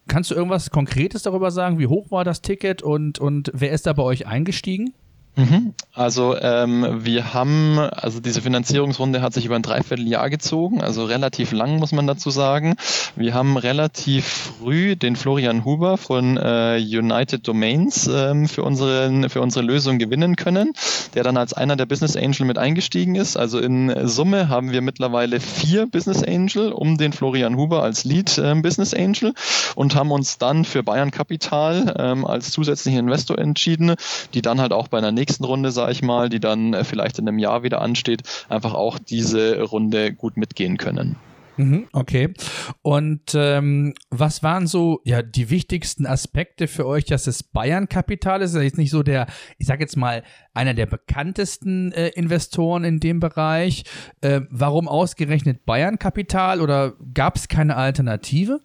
[0.07, 1.79] kannst du irgendwas Konkretes darüber sagen?
[1.79, 4.93] Wie hoch war das Ticket und, und wer ist da bei euch eingestiegen?
[5.37, 5.73] Mhm.
[5.93, 11.51] Also ähm, wir haben, also diese Finanzierungsrunde hat sich über ein Dreivierteljahr gezogen, also relativ
[11.51, 12.75] lang muss man dazu sagen.
[13.15, 19.41] Wir haben relativ früh den Florian Huber von äh, United Domains ähm, für, unsere, für
[19.41, 20.73] unsere Lösung gewinnen können,
[21.13, 23.37] der dann als einer der Business Angel mit eingestiegen ist.
[23.37, 28.39] Also in Summe haben wir mittlerweile vier Business Angel um den Florian Huber als Lead
[28.39, 29.33] äh, Business Angel
[29.75, 33.93] und haben uns dann für Bayern Capital ähm, als zusätzlichen Investor entschieden,
[34.33, 36.83] die dann halt auch bei einer nächsten nächsten Runde, sage ich mal, die dann äh,
[36.85, 41.17] vielleicht in einem Jahr wieder ansteht, einfach auch diese Runde gut mitgehen können.
[41.57, 42.33] Mhm, okay.
[42.81, 48.53] Und ähm, was waren so ja die wichtigsten Aspekte für euch, dass es Bayern-Kapital ist?
[48.53, 49.25] Das ist jetzt nicht so der,
[49.57, 53.83] ich sage jetzt mal, einer der bekanntesten äh, Investoren in dem Bereich.
[54.21, 58.61] Äh, warum ausgerechnet Bayern-Kapital oder gab es keine Alternative?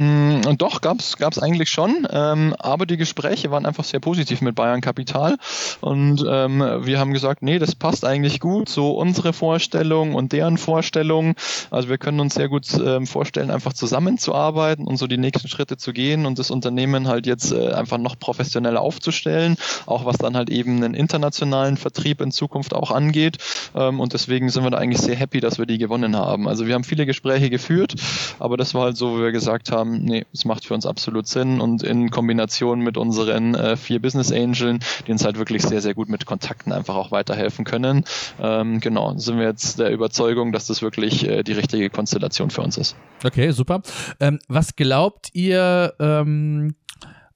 [0.00, 4.40] Mm, und doch, gab es eigentlich schon, ähm, aber die Gespräche waren einfach sehr positiv
[4.42, 5.38] mit Bayern Kapital
[5.80, 10.56] und ähm, wir haben gesagt, nee, das passt eigentlich gut, so unsere Vorstellung und deren
[10.56, 11.34] Vorstellung.
[11.72, 15.76] Also wir können uns sehr gut ähm, vorstellen, einfach zusammenzuarbeiten und so die nächsten Schritte
[15.76, 19.56] zu gehen und das Unternehmen halt jetzt äh, einfach noch professioneller aufzustellen,
[19.86, 23.38] auch was dann halt eben einen internationalen Vertrieb in Zukunft auch angeht.
[23.74, 26.46] Ähm, und deswegen sind wir da eigentlich sehr happy, dass wir die gewonnen haben.
[26.46, 27.96] Also wir haben viele Gespräche geführt,
[28.38, 30.86] aber das war halt so, wie wir gesagt haben, haben, nee, es macht für uns
[30.86, 35.62] absolut Sinn und in Kombination mit unseren äh, vier Business Angeln, die uns halt wirklich
[35.62, 38.04] sehr, sehr gut mit Kontakten einfach auch weiterhelfen können.
[38.40, 42.62] Ähm, genau, sind wir jetzt der Überzeugung, dass das wirklich äh, die richtige Konstellation für
[42.62, 42.96] uns ist.
[43.24, 43.82] Okay, super.
[44.20, 46.74] Ähm, was glaubt ihr, ähm,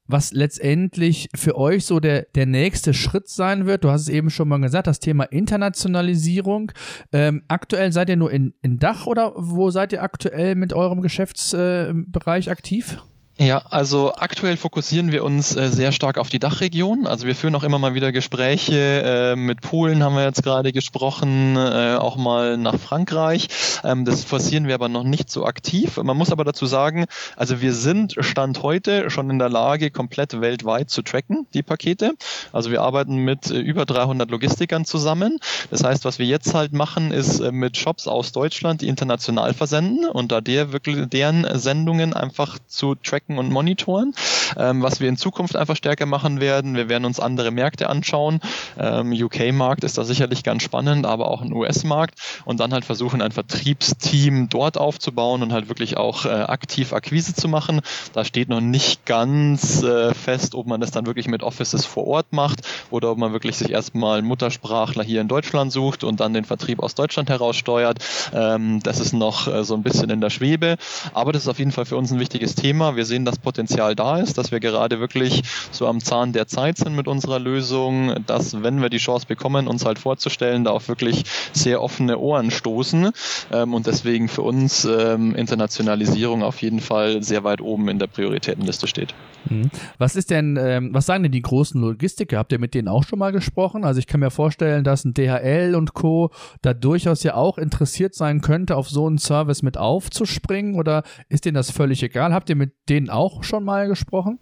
[0.07, 3.85] was letztendlich für euch so der, der nächste Schritt sein wird.
[3.85, 6.73] Du hast es eben schon mal gesagt, das Thema Internationalisierung.
[7.13, 11.03] Ähm, aktuell seid ihr nur in, in Dach oder wo seid ihr aktuell mit eurem
[11.03, 12.99] Geschäftsbereich äh, aktiv?
[13.43, 17.09] Ja, also aktuell fokussieren wir uns äh, sehr stark auf die Dachregion.
[17.09, 19.03] Also wir führen auch immer mal wieder Gespräche.
[19.33, 23.49] Äh, mit Polen haben wir jetzt gerade gesprochen, äh, auch mal nach Frankreich.
[23.83, 25.97] Ähm, das forcieren wir aber noch nicht so aktiv.
[25.97, 30.41] Man muss aber dazu sagen, also wir sind Stand heute schon in der Lage, komplett
[30.41, 32.13] weltweit zu tracken, die Pakete.
[32.53, 35.41] Also wir arbeiten mit äh, über 300 Logistikern zusammen.
[35.69, 39.53] Das heißt, was wir jetzt halt machen, ist äh, mit Shops aus Deutschland, die international
[39.53, 44.15] versenden und da der wirklich deren Sendungen einfach zu tracken tracken und monitoren.
[44.57, 48.41] Ähm, was wir in Zukunft einfach stärker machen werden, wir werden uns andere Märkte anschauen.
[48.79, 52.15] Ähm, UK-Markt ist da sicherlich ganz spannend, aber auch ein US-Markt
[52.45, 57.35] und dann halt versuchen, ein Vertriebsteam dort aufzubauen und halt wirklich auch äh, aktiv Akquise
[57.35, 57.81] zu machen.
[58.13, 62.07] Da steht noch nicht ganz äh, fest, ob man das dann wirklich mit Offices vor
[62.07, 66.35] Ort macht oder ob man wirklich sich erstmal Muttersprachler hier in Deutschland sucht und dann
[66.35, 67.99] den Vertrieb aus Deutschland heraus steuert.
[68.35, 70.77] Ähm, das ist noch äh, so ein bisschen in der Schwebe,
[71.15, 72.97] aber das ist auf jeden Fall für uns ein wichtiges Thema.
[72.97, 76.79] Wir sehen, dass Potenzial da ist, dass wir gerade wirklich so am Zahn der Zeit
[76.79, 80.89] sind mit unserer Lösung, dass, wenn wir die Chance bekommen, uns halt vorzustellen, da auf
[80.89, 83.11] wirklich sehr offene Ohren stoßen
[83.53, 88.07] ähm, und deswegen für uns ähm, Internationalisierung auf jeden Fall sehr weit oben in der
[88.07, 89.15] Prioritätenliste steht.
[89.51, 89.71] Mhm.
[89.99, 92.39] Was ist denn, ähm, was sagen denn die großen Logistiker?
[92.39, 93.85] Habt ihr mit denen auch schon mal gesprochen?
[93.85, 96.31] Also ich kann mir vorstellen, dass ein DHL und Co.
[96.63, 101.45] da durchaus ja auch interessiert sein könnte, auf so einen Service mit aufzuspringen oder ist
[101.45, 102.33] denen das völlig egal?
[102.33, 104.39] Habt ihr mit denen auch schon mal gesprochen?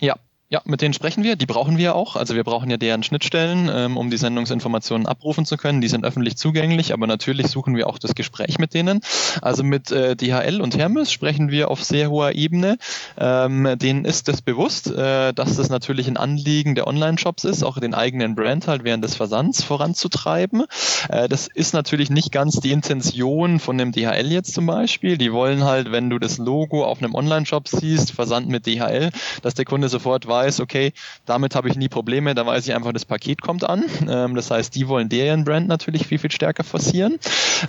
[0.00, 0.16] Ja,
[0.52, 1.36] ja, mit denen sprechen wir.
[1.36, 2.14] Die brauchen wir auch.
[2.14, 5.80] Also wir brauchen ja deren Schnittstellen, ähm, um die Sendungsinformationen abrufen zu können.
[5.80, 9.00] Die sind öffentlich zugänglich, aber natürlich suchen wir auch das Gespräch mit denen.
[9.40, 12.76] Also mit äh, DHL und Hermes sprechen wir auf sehr hoher Ebene.
[13.16, 17.78] Ähm, denen ist es bewusst, äh, dass das natürlich ein Anliegen der Online-Shops ist, auch
[17.78, 20.64] den eigenen Brand halt während des Versands voranzutreiben.
[21.08, 25.16] Äh, das ist natürlich nicht ganz die Intention von dem DHL jetzt zum Beispiel.
[25.16, 29.08] Die wollen halt, wenn du das Logo auf einem Online-Shop siehst, Versand mit DHL,
[29.40, 30.92] dass der Kunde sofort weiß, weiß, okay,
[31.26, 33.84] damit habe ich nie Probleme, da weiß ich einfach, das Paket kommt an.
[34.08, 37.18] Ähm, das heißt, die wollen deren Brand natürlich viel, viel stärker forcieren.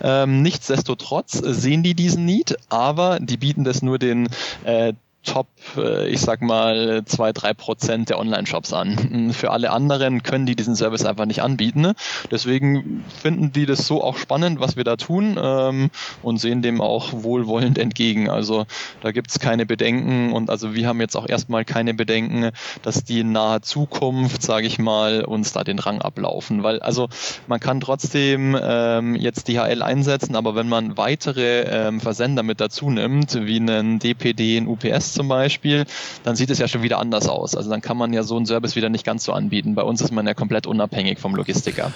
[0.02, 4.30] Ähm, nichtsdestotrotz sehen die diesen Need, aber die bieten das nur den
[4.64, 9.32] äh, Top, äh, ich sag mal, zwei, drei Prozent der Online-Shops an.
[9.34, 11.80] Für alle anderen können die diesen Service einfach nicht anbieten.
[11.80, 11.96] Ne?
[12.30, 16.82] Deswegen finden die das so auch spannend, was wir da tun ähm, und sehen dem
[16.82, 18.30] auch wohlwollend entgegen.
[18.30, 18.66] Also
[19.02, 23.22] da gibt's keine Bedenken und also wir haben jetzt auch erstmal keine Bedenken, dass die
[23.22, 26.64] in naher Zukunft, sage ich mal, uns da den Rang ablaufen.
[26.64, 27.08] Weil also
[27.48, 32.90] man kann trotzdem ähm, jetzt DHL einsetzen, aber wenn man weitere ähm, Versender mit dazu
[32.90, 35.86] nimmt, wie einen DPD, ein UPS zum Beispiel,
[36.24, 37.56] dann sieht es ja schon wieder anders aus.
[37.56, 39.76] Also dann kann man ja so einen Service wieder nicht ganz so anbieten.
[39.76, 41.92] Bei uns ist man ja komplett unabhängig vom Logistiker.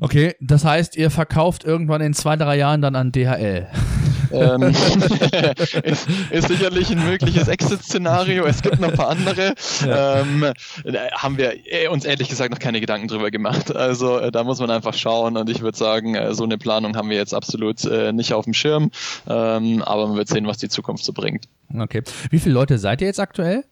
[0.00, 3.68] Okay, das heißt, ihr verkauft irgendwann in zwei, drei Jahren dann an DHL.
[4.32, 4.62] Ähm,
[5.82, 8.44] ist, ist, sicherlich ein mögliches Exit-Szenario.
[8.46, 9.54] Es gibt noch ein paar andere.
[9.86, 10.20] Ja.
[10.20, 10.52] Ähm,
[10.84, 13.74] da haben wir äh, uns ehrlich gesagt noch keine Gedanken drüber gemacht.
[13.74, 16.96] Also äh, da muss man einfach schauen und ich würde sagen, äh, so eine Planung
[16.96, 18.90] haben wir jetzt absolut äh, nicht auf dem Schirm.
[19.28, 21.44] Ähm, aber man wird sehen, was die Zukunft so bringt.
[21.76, 22.02] Okay.
[22.30, 23.64] Wie viele Leute seid ihr jetzt aktuell?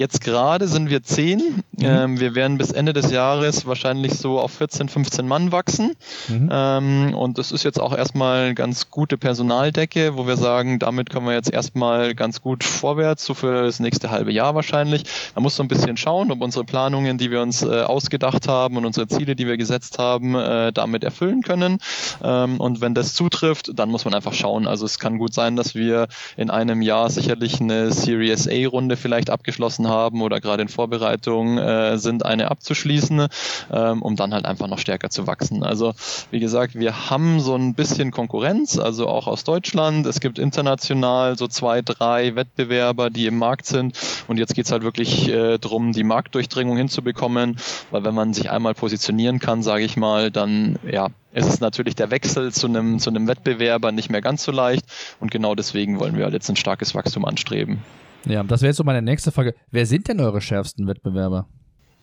[0.00, 1.62] Jetzt gerade sind wir zehn.
[1.72, 1.84] Mhm.
[1.84, 5.92] Ähm, wir werden bis Ende des Jahres wahrscheinlich so auf 14, 15 Mann wachsen.
[6.28, 6.48] Mhm.
[6.50, 11.10] Ähm, und das ist jetzt auch erstmal eine ganz gute Personaldecke, wo wir sagen, damit
[11.10, 15.04] können wir jetzt erstmal ganz gut vorwärts, so für das nächste halbe Jahr wahrscheinlich.
[15.34, 18.78] Da muss so ein bisschen schauen, ob unsere Planungen, die wir uns äh, ausgedacht haben
[18.78, 21.76] und unsere Ziele, die wir gesetzt haben, äh, damit erfüllen können.
[22.24, 24.66] Ähm, und wenn das zutrifft, dann muss man einfach schauen.
[24.66, 26.08] Also es kann gut sein, dass wir
[26.38, 31.98] in einem Jahr sicherlich eine Series A-Runde vielleicht abgeschlossen haben oder gerade in Vorbereitung äh,
[31.98, 33.26] sind, eine abzuschließen,
[33.72, 35.62] ähm, um dann halt einfach noch stärker zu wachsen.
[35.62, 35.94] Also
[36.30, 40.06] wie gesagt, wir haben so ein bisschen Konkurrenz, also auch aus Deutschland.
[40.06, 43.98] Es gibt international so zwei, drei Wettbewerber, die im Markt sind.
[44.28, 47.56] Und jetzt geht's halt wirklich äh, darum, die Marktdurchdringung hinzubekommen,
[47.90, 51.94] weil wenn man sich einmal positionieren kann, sage ich mal, dann ja, es ist natürlich
[51.94, 54.84] der Wechsel zu einem, zu einem Wettbewerber nicht mehr ganz so leicht
[55.20, 57.82] und genau deswegen wollen wir halt jetzt ein starkes Wachstum anstreben.
[58.26, 59.54] Ja, das wäre jetzt so meine nächste Frage.
[59.70, 61.48] Wer sind denn eure schärfsten Wettbewerber?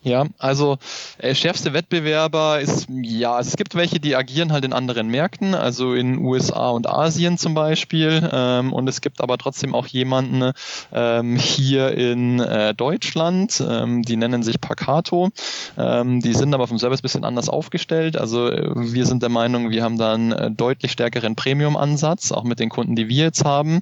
[0.02, 0.78] Ja, also
[1.18, 5.92] äh, schärfste Wettbewerber ist, ja, es gibt welche, die agieren halt in anderen Märkten, also
[5.94, 8.28] in USA und Asien zum Beispiel.
[8.32, 10.52] Ähm, und es gibt aber trotzdem auch jemanden
[10.92, 15.30] ähm, hier in äh, Deutschland, ähm, die nennen sich Pacato.
[15.76, 18.16] Ähm, die sind aber vom Service bisschen anders aufgestellt.
[18.16, 22.44] Also äh, wir sind der Meinung, wir haben da einen äh, deutlich stärkeren Premium-Ansatz, auch
[22.44, 23.80] mit den Kunden, die wir jetzt haben.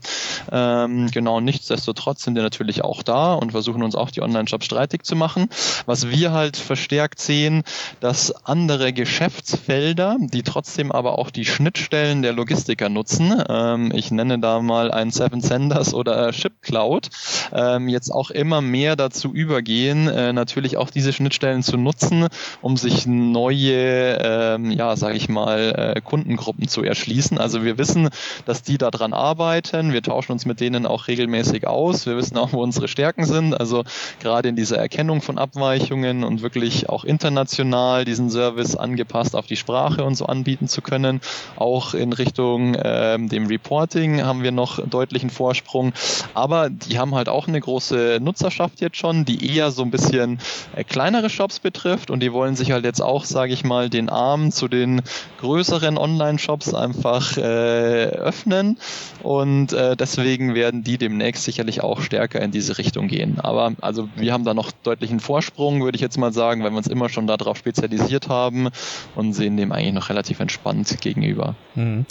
[0.50, 5.04] Ähm, genau, nichtsdestotrotz sind wir natürlich auch da und versuchen uns auch die Online-Shops streitig
[5.04, 5.50] zu machen.
[5.84, 7.62] Was wir halt verstärkt sehen,
[8.00, 14.38] dass andere Geschäftsfelder, die trotzdem aber auch die Schnittstellen der Logistiker nutzen, ähm, ich nenne
[14.38, 17.08] da mal ein Seven Senders oder Ship Cloud,
[17.52, 22.28] ähm, jetzt auch immer mehr dazu übergehen, äh, natürlich auch diese Schnittstellen zu nutzen,
[22.62, 27.38] um sich neue, ähm, ja, sage ich mal, äh, Kundengruppen zu erschließen.
[27.38, 28.10] Also wir wissen,
[28.44, 29.92] dass die daran arbeiten.
[29.92, 32.06] Wir tauschen uns mit denen auch regelmäßig aus.
[32.06, 33.54] Wir wissen auch, wo unsere Stärken sind.
[33.54, 33.84] Also
[34.20, 39.46] gerade in dieser Erkennung von Abweichungen Richtungen und wirklich auch international diesen Service angepasst auf
[39.46, 41.20] die Sprache und so anbieten zu können.
[41.56, 45.92] Auch in Richtung ähm, dem Reporting haben wir noch deutlichen Vorsprung.
[46.34, 50.38] Aber die haben halt auch eine große Nutzerschaft jetzt schon, die eher so ein bisschen
[50.74, 54.08] äh, kleinere Shops betrifft und die wollen sich halt jetzt auch, sage ich mal, den
[54.08, 55.02] Arm zu den
[55.40, 58.78] größeren Online-Shops einfach äh, öffnen
[59.22, 63.40] und äh, deswegen werden die demnächst sicherlich auch stärker in diese Richtung gehen.
[63.40, 66.76] Aber also wir haben da noch deutlichen Vorsprung, würde ich jetzt mal sagen, weil wir
[66.76, 68.68] uns immer schon darauf spezialisiert haben
[69.14, 71.56] und sehen dem eigentlich noch relativ entspannt gegenüber.
[71.74, 72.04] Mhm.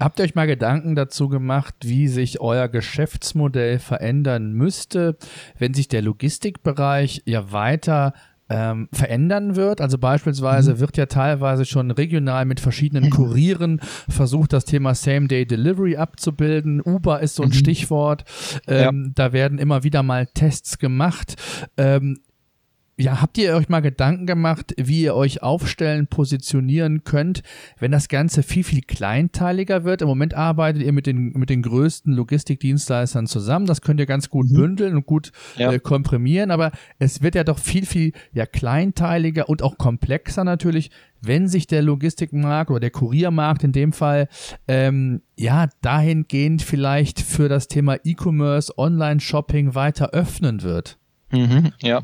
[0.00, 5.16] Habt ihr euch mal Gedanken dazu gemacht, wie sich euer Geschäftsmodell verändern müsste,
[5.58, 8.14] wenn sich der Logistikbereich ja weiter
[8.50, 9.80] ähm, verändern wird.
[9.80, 10.80] Also beispielsweise mhm.
[10.80, 13.10] wird ja teilweise schon regional mit verschiedenen.
[13.10, 16.82] Kurieren versucht, das Thema Same-Day-Delivery abzubilden.
[16.82, 17.54] Uber ist so ein mhm.
[17.54, 18.24] Stichwort.
[18.66, 19.12] Ähm, ja.
[19.14, 21.36] Da werden immer wieder mal Tests gemacht.
[21.76, 22.18] Ähm,
[23.00, 27.42] ja, habt ihr euch mal Gedanken gemacht, wie ihr euch aufstellen, positionieren könnt,
[27.78, 30.02] wenn das Ganze viel, viel kleinteiliger wird?
[30.02, 33.66] Im Moment arbeitet ihr mit den, mit den größten Logistikdienstleistern zusammen.
[33.66, 34.54] Das könnt ihr ganz gut mhm.
[34.54, 35.72] bündeln und gut ja.
[35.72, 40.90] äh, komprimieren, aber es wird ja doch viel, viel ja, kleinteiliger und auch komplexer natürlich,
[41.22, 44.28] wenn sich der Logistikmarkt oder der Kuriermarkt in dem Fall
[44.68, 50.98] ähm, ja dahingehend vielleicht für das Thema E-Commerce, Online-Shopping weiter öffnen wird.
[51.32, 52.00] Mhm, ja.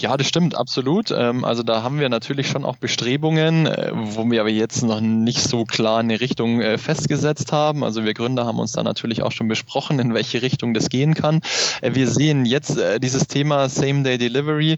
[0.00, 1.12] ja, das stimmt, absolut.
[1.12, 5.00] Ähm, also da haben wir natürlich schon auch Bestrebungen, äh, wo wir aber jetzt noch
[5.00, 7.84] nicht so klar eine Richtung äh, festgesetzt haben.
[7.84, 11.14] Also wir Gründer haben uns da natürlich auch schon besprochen, in welche Richtung das gehen
[11.14, 11.40] kann.
[11.82, 14.76] Äh, wir sehen jetzt dieses Thema Same-Day-Delivery.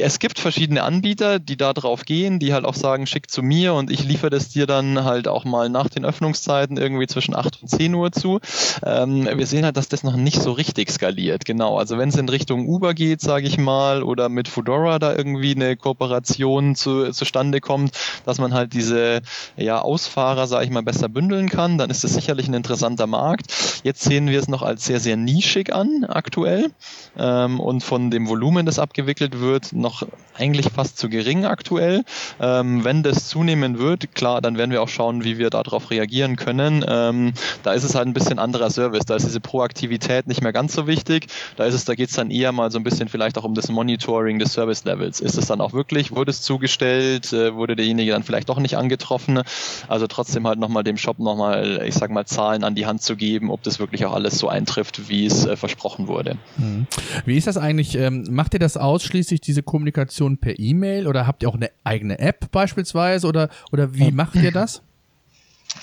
[0.00, 3.74] Es gibt verschiedene Anbieter, die da drauf gehen, die halt auch sagen, schick zu mir
[3.74, 7.62] und ich liefere das dir dann halt auch mal nach den Öffnungszeiten irgendwie zwischen 8
[7.62, 8.40] und 10 Uhr zu.
[8.84, 11.44] Ähm, wir sehen halt, dass das noch nicht so richtig skaliert.
[11.44, 11.78] Genau.
[11.78, 15.12] Also wenn es in Richtung Richtung Uber geht, sage ich mal, oder mit Fedora da
[15.12, 17.90] irgendwie eine Kooperation zu, zustande kommt,
[18.26, 19.22] dass man halt diese
[19.56, 23.46] ja, Ausfahrer, sage ich mal, besser bündeln kann, dann ist das sicherlich ein interessanter Markt.
[23.82, 26.70] Jetzt sehen wir es noch als sehr, sehr nischig an aktuell
[27.18, 32.04] ähm, und von dem Volumen, das abgewickelt wird, noch eigentlich fast zu gering aktuell.
[32.40, 36.36] Ähm, wenn das zunehmen wird, klar, dann werden wir auch schauen, wie wir darauf reagieren
[36.36, 36.84] können.
[36.86, 37.32] Ähm,
[37.64, 40.74] da ist es halt ein bisschen anderer Service, da ist diese Proaktivität nicht mehr ganz
[40.74, 41.26] so wichtig.
[41.56, 43.44] Da ist es, da geht es dann eher eher mal so ein bisschen vielleicht auch
[43.44, 45.20] um das Monitoring des Service Levels.
[45.20, 48.76] Ist es dann auch wirklich, wurde es zugestellt, äh, wurde derjenige dann vielleicht doch nicht
[48.76, 49.42] angetroffen?
[49.88, 53.16] Also trotzdem halt nochmal dem Shop nochmal, ich sag mal, Zahlen an die Hand zu
[53.16, 56.36] geben, ob das wirklich auch alles so eintrifft, wie es äh, versprochen wurde.
[56.58, 56.86] Mhm.
[57.24, 57.96] Wie ist das eigentlich?
[57.96, 62.18] Ähm, macht ihr das ausschließlich diese Kommunikation per E-Mail oder habt ihr auch eine eigene
[62.18, 64.82] App beispielsweise oder, oder wie macht ihr das?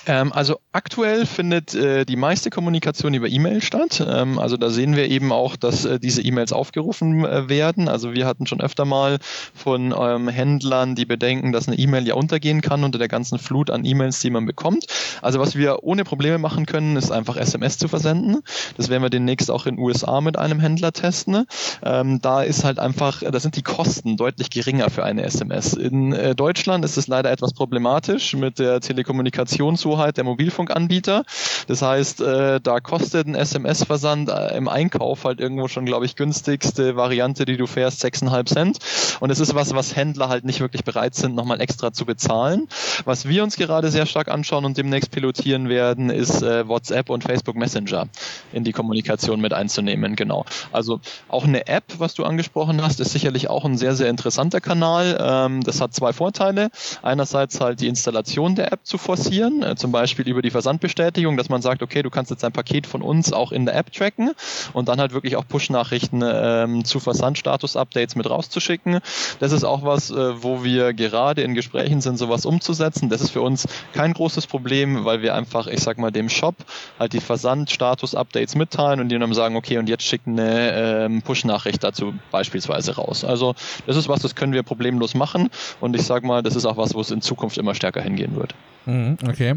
[0.07, 4.03] Ähm, also aktuell findet äh, die meiste Kommunikation über E-Mail statt.
[4.07, 7.87] Ähm, also da sehen wir eben auch, dass äh, diese E-Mails aufgerufen äh, werden.
[7.87, 9.19] Also wir hatten schon öfter mal
[9.53, 13.69] von ähm, Händlern die Bedenken, dass eine E-Mail ja untergehen kann unter der ganzen Flut
[13.69, 14.85] an E-Mails, die man bekommt.
[15.21, 18.41] Also was wir ohne Probleme machen können, ist einfach SMS zu versenden.
[18.77, 21.45] Das werden wir demnächst auch in USA mit einem Händler testen.
[21.83, 25.73] Ähm, da ist halt einfach, da sind die Kosten deutlich geringer für eine SMS.
[25.73, 31.23] In äh, Deutschland ist es leider etwas problematisch mit der Telekommunikation Verfügungshoheit der Mobilfunkanbieter.
[31.67, 36.15] Das heißt, äh, da kostet ein SMS-Versand äh, im Einkauf halt irgendwo schon, glaube ich,
[36.15, 38.77] günstigste Variante, die du fährst, 6,5 Cent.
[39.19, 42.67] Und es ist was, was Händler halt nicht wirklich bereit sind, nochmal extra zu bezahlen.
[43.05, 47.23] Was wir uns gerade sehr stark anschauen und demnächst pilotieren werden, ist äh, WhatsApp und
[47.23, 48.07] Facebook Messenger
[48.53, 50.15] in die Kommunikation mit einzunehmen.
[50.15, 50.45] Genau.
[50.71, 54.61] Also auch eine App, was du angesprochen hast, ist sicherlich auch ein sehr, sehr interessanter
[54.61, 55.17] Kanal.
[55.19, 56.69] Ähm, das hat zwei Vorteile.
[57.01, 61.49] Einerseits halt die Installation der App zu forcieren, äh, zum Beispiel über die Versandbestätigung, dass
[61.49, 64.31] man sagt, okay, du kannst jetzt ein Paket von uns auch in der App tracken
[64.73, 68.99] und dann halt wirklich auch Push-Nachrichten ähm, zu Versandstatus-Updates mit rauszuschicken.
[69.39, 73.09] Das ist auch was, äh, wo wir gerade in Gesprächen sind, sowas umzusetzen.
[73.09, 76.55] Das ist für uns kein großes Problem, weil wir einfach, ich sag mal, dem Shop
[76.99, 81.83] halt die Versandstatus-Updates mitteilen und die dann sagen, okay, und jetzt schicken eine ähm, Push-Nachricht
[81.83, 83.23] dazu beispielsweise raus.
[83.23, 83.55] Also
[83.85, 85.49] das ist was, das können wir problemlos machen
[85.79, 88.35] und ich sag mal, das ist auch was, wo es in Zukunft immer stärker hingehen
[88.35, 88.55] wird.
[88.85, 89.55] Mhm, okay.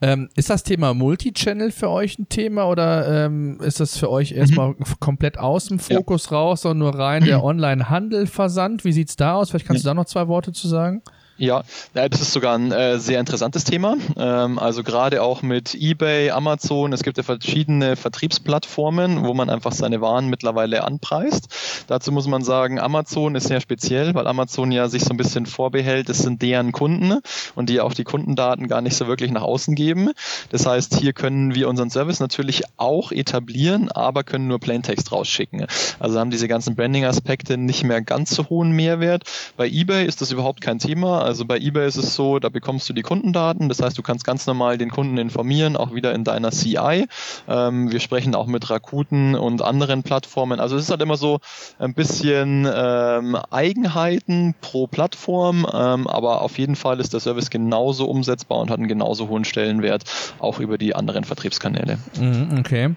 [0.00, 4.32] Ähm, ist das Thema Multichannel für euch ein Thema oder ähm, ist das für euch
[4.32, 4.84] erstmal mhm.
[5.00, 6.36] komplett aus dem Fokus ja.
[6.36, 8.84] raus, sondern nur rein der Online-Handel-Versand?
[8.84, 9.50] Wie sieht es da aus?
[9.50, 9.90] Vielleicht kannst ja.
[9.90, 11.02] du da noch zwei Worte zu sagen?
[11.36, 11.64] Ja,
[11.94, 13.96] das ist sogar ein äh, sehr interessantes Thema.
[14.16, 19.72] Ähm, also gerade auch mit eBay, Amazon, es gibt ja verschiedene Vertriebsplattformen, wo man einfach
[19.72, 21.48] seine Waren mittlerweile anpreist.
[21.88, 25.46] Dazu muss man sagen, Amazon ist sehr speziell, weil Amazon ja sich so ein bisschen
[25.46, 27.18] vorbehält, es sind deren Kunden
[27.56, 30.10] und die auch die Kundendaten gar nicht so wirklich nach außen geben.
[30.50, 35.66] Das heißt, hier können wir unseren Service natürlich auch etablieren, aber können nur Plaintext rausschicken.
[35.98, 39.24] Also haben diese ganzen Branding-Aspekte nicht mehr ganz so hohen Mehrwert.
[39.56, 41.23] Bei eBay ist das überhaupt kein Thema.
[41.24, 43.68] Also bei eBay ist es so, da bekommst du die Kundendaten.
[43.68, 47.06] Das heißt, du kannst ganz normal den Kunden informieren, auch wieder in deiner CI.
[47.48, 50.60] Ähm, wir sprechen auch mit Rakuten und anderen Plattformen.
[50.60, 51.40] Also es ist halt immer so
[51.78, 58.06] ein bisschen ähm, Eigenheiten pro Plattform, ähm, aber auf jeden Fall ist der Service genauso
[58.06, 60.04] umsetzbar und hat einen genauso hohen Stellenwert,
[60.38, 61.98] auch über die anderen Vertriebskanäle.
[62.18, 62.94] Mhm, okay.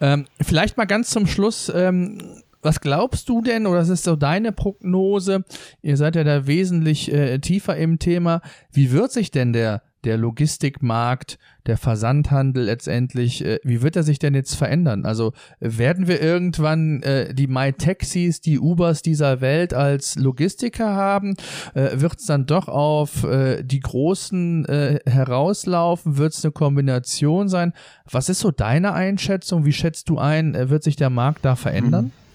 [0.00, 4.16] Ähm, vielleicht mal ganz zum Schluss ähm, was glaubst du denn, oder das ist so
[4.16, 5.44] deine Prognose?
[5.82, 8.42] Ihr seid ja da wesentlich äh, tiefer im Thema.
[8.72, 14.18] Wie wird sich denn der, der Logistikmarkt, der Versandhandel letztendlich, äh, wie wird er sich
[14.18, 15.06] denn jetzt verändern?
[15.06, 21.36] Also werden wir irgendwann äh, die MyTaxis, die Ubers dieser Welt als Logistiker haben?
[21.74, 26.18] Äh, wird es dann doch auf äh, die Großen äh, herauslaufen?
[26.18, 27.74] Wird es eine Kombination sein?
[28.10, 29.64] Was ist so deine Einschätzung?
[29.64, 32.06] Wie schätzt du ein, äh, wird sich der Markt da verändern?
[32.06, 32.25] Mhm.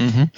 [0.00, 0.30] Mhm.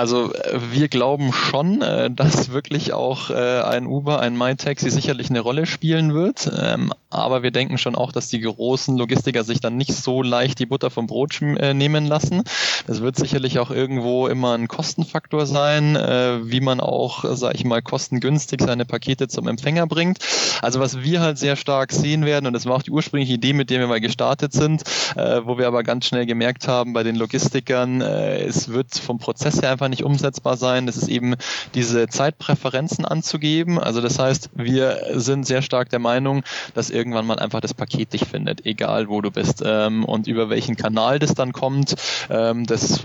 [0.00, 0.32] Also
[0.72, 1.80] wir glauben schon,
[2.16, 6.50] dass wirklich auch ein Uber, ein MyTaxi sicherlich eine Rolle spielen wird.
[6.58, 10.58] Ähm, aber wir denken schon auch, dass die großen Logistiker sich dann nicht so leicht
[10.58, 12.44] die Butter vom Brot nehmen lassen.
[12.86, 17.82] Das wird sicherlich auch irgendwo immer ein Kostenfaktor sein, wie man auch, sage ich mal,
[17.82, 20.18] kostengünstig seine Pakete zum Empfänger bringt.
[20.62, 23.52] Also was wir halt sehr stark sehen werden, und das war auch die ursprüngliche Idee,
[23.52, 24.82] mit der wir mal gestartet sind,
[25.16, 29.18] äh, wo wir aber ganz schnell gemerkt haben bei den Logistikern, äh, es wird vom
[29.18, 30.86] Prozess her einfach nicht umsetzbar sein.
[30.86, 31.34] Das ist eben
[31.74, 33.78] diese Zeitpräferenzen anzugeben.
[33.78, 36.42] Also das heißt, wir sind sehr stark der Meinung,
[36.74, 39.62] dass irgendwann mal einfach das Paket dich findet, egal wo du bist.
[39.64, 41.94] Ähm, und über welchen Kanal das dann kommt,
[42.30, 43.00] ähm, das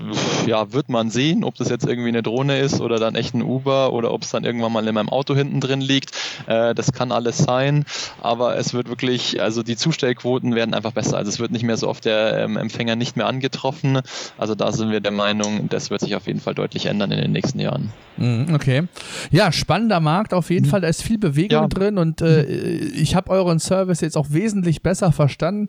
[0.46, 3.42] ja, wird man sehen, ob das jetzt irgendwie eine Drohne ist oder dann echt ein
[3.42, 6.12] Uber oder ob es dann irgendwann mal in meinem Auto hinten drin liegt.
[6.48, 7.86] Äh, das kann alles sein,
[8.22, 11.18] aber es wird wirklich, also die Zustellquoten werden einfach besser.
[11.18, 14.02] Also es wird nicht mehr so oft der ähm, Empfänger nicht mehr angetroffen.
[14.38, 17.22] Also da sind wir der Meinung, das wird sich auf jeden Fall deutlich ändern in
[17.22, 17.92] den nächsten Jahren.
[18.18, 18.84] Mhm, okay.
[19.32, 20.70] Ja, spannender Markt auf jeden mhm.
[20.70, 20.82] Fall.
[20.82, 21.68] Da ist viel Bewegung ja.
[21.68, 22.92] drin und äh, mhm.
[22.96, 25.68] ich habe euren Service jetzt auch wesentlich besser verstanden.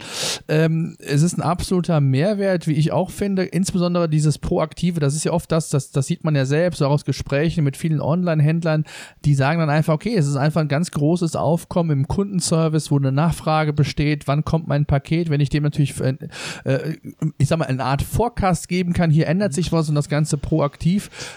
[0.48, 3.44] Ähm, es ist ein absoluter Mehrwert, wie ich auch finde.
[3.44, 6.90] Insbesondere dieses Proaktive, das ist ja oft das, das, das sieht man ja selbst, auch
[6.90, 8.84] aus Gesprächen mit vielen Online-Händlern,
[9.24, 12.98] die sagen dann einfach, okay, es ist einfach ein ganz großes Aufkommen im Kundenservice, wo
[12.98, 16.16] eine Nachfrage besteht, wann kommt mein Paket, wenn ich dem natürlich, äh,
[16.64, 16.96] äh,
[17.38, 20.38] ich sag mal, eine Art Forecast geben kann, hier ändert sich was und das Ganze
[20.38, 20.76] proaktiv,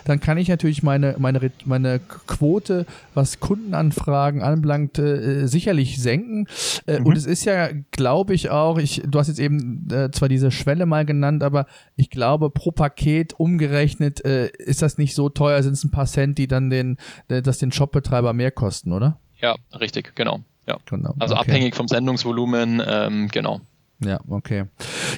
[0.05, 6.47] dann kann ich natürlich meine, meine, meine Quote, was Kundenanfragen anbelangt, äh, sicherlich senken.
[6.85, 7.05] Äh, mhm.
[7.05, 10.51] Und es ist ja, glaube ich auch, ich, du hast jetzt eben äh, zwar diese
[10.51, 15.61] Schwelle mal genannt, aber ich glaube, pro Paket umgerechnet äh, ist das nicht so teuer,
[15.63, 16.97] sind es ein paar Cent, die dann den,
[17.27, 19.19] das den Shopbetreiber mehr kosten, oder?
[19.41, 20.41] Ja, richtig, genau.
[20.67, 20.77] Ja.
[20.85, 21.15] genau.
[21.19, 21.49] Also okay.
[21.49, 23.61] abhängig vom Sendungsvolumen, ähm, genau.
[24.03, 24.65] Ja, okay.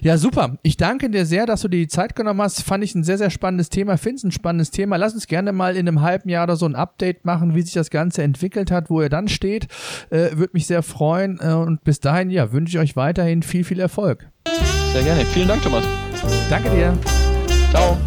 [0.02, 0.58] Ja, super.
[0.64, 2.64] Ich danke dir sehr, dass du dir die Zeit genommen hast.
[2.64, 3.98] Fand ich ein sehr, sehr spannendes Thema.
[3.98, 4.96] Finde es ein spannendes Thema.
[4.96, 7.74] Lass uns gerne mal in einem halben Jahr oder so ein Update machen, wie sich
[7.74, 9.68] das Ganze entwickelt hat, wo ihr dann steht.
[10.10, 11.40] Äh, Würde mich sehr freuen.
[11.42, 14.28] Äh, und bis dahin, ja, wünsche ich euch weiterhin viel, viel Erfolg.
[14.94, 15.26] Sehr gerne.
[15.26, 15.84] Vielen Dank, Thomas.
[16.50, 16.98] Danke dir.
[17.72, 17.98] Ciao.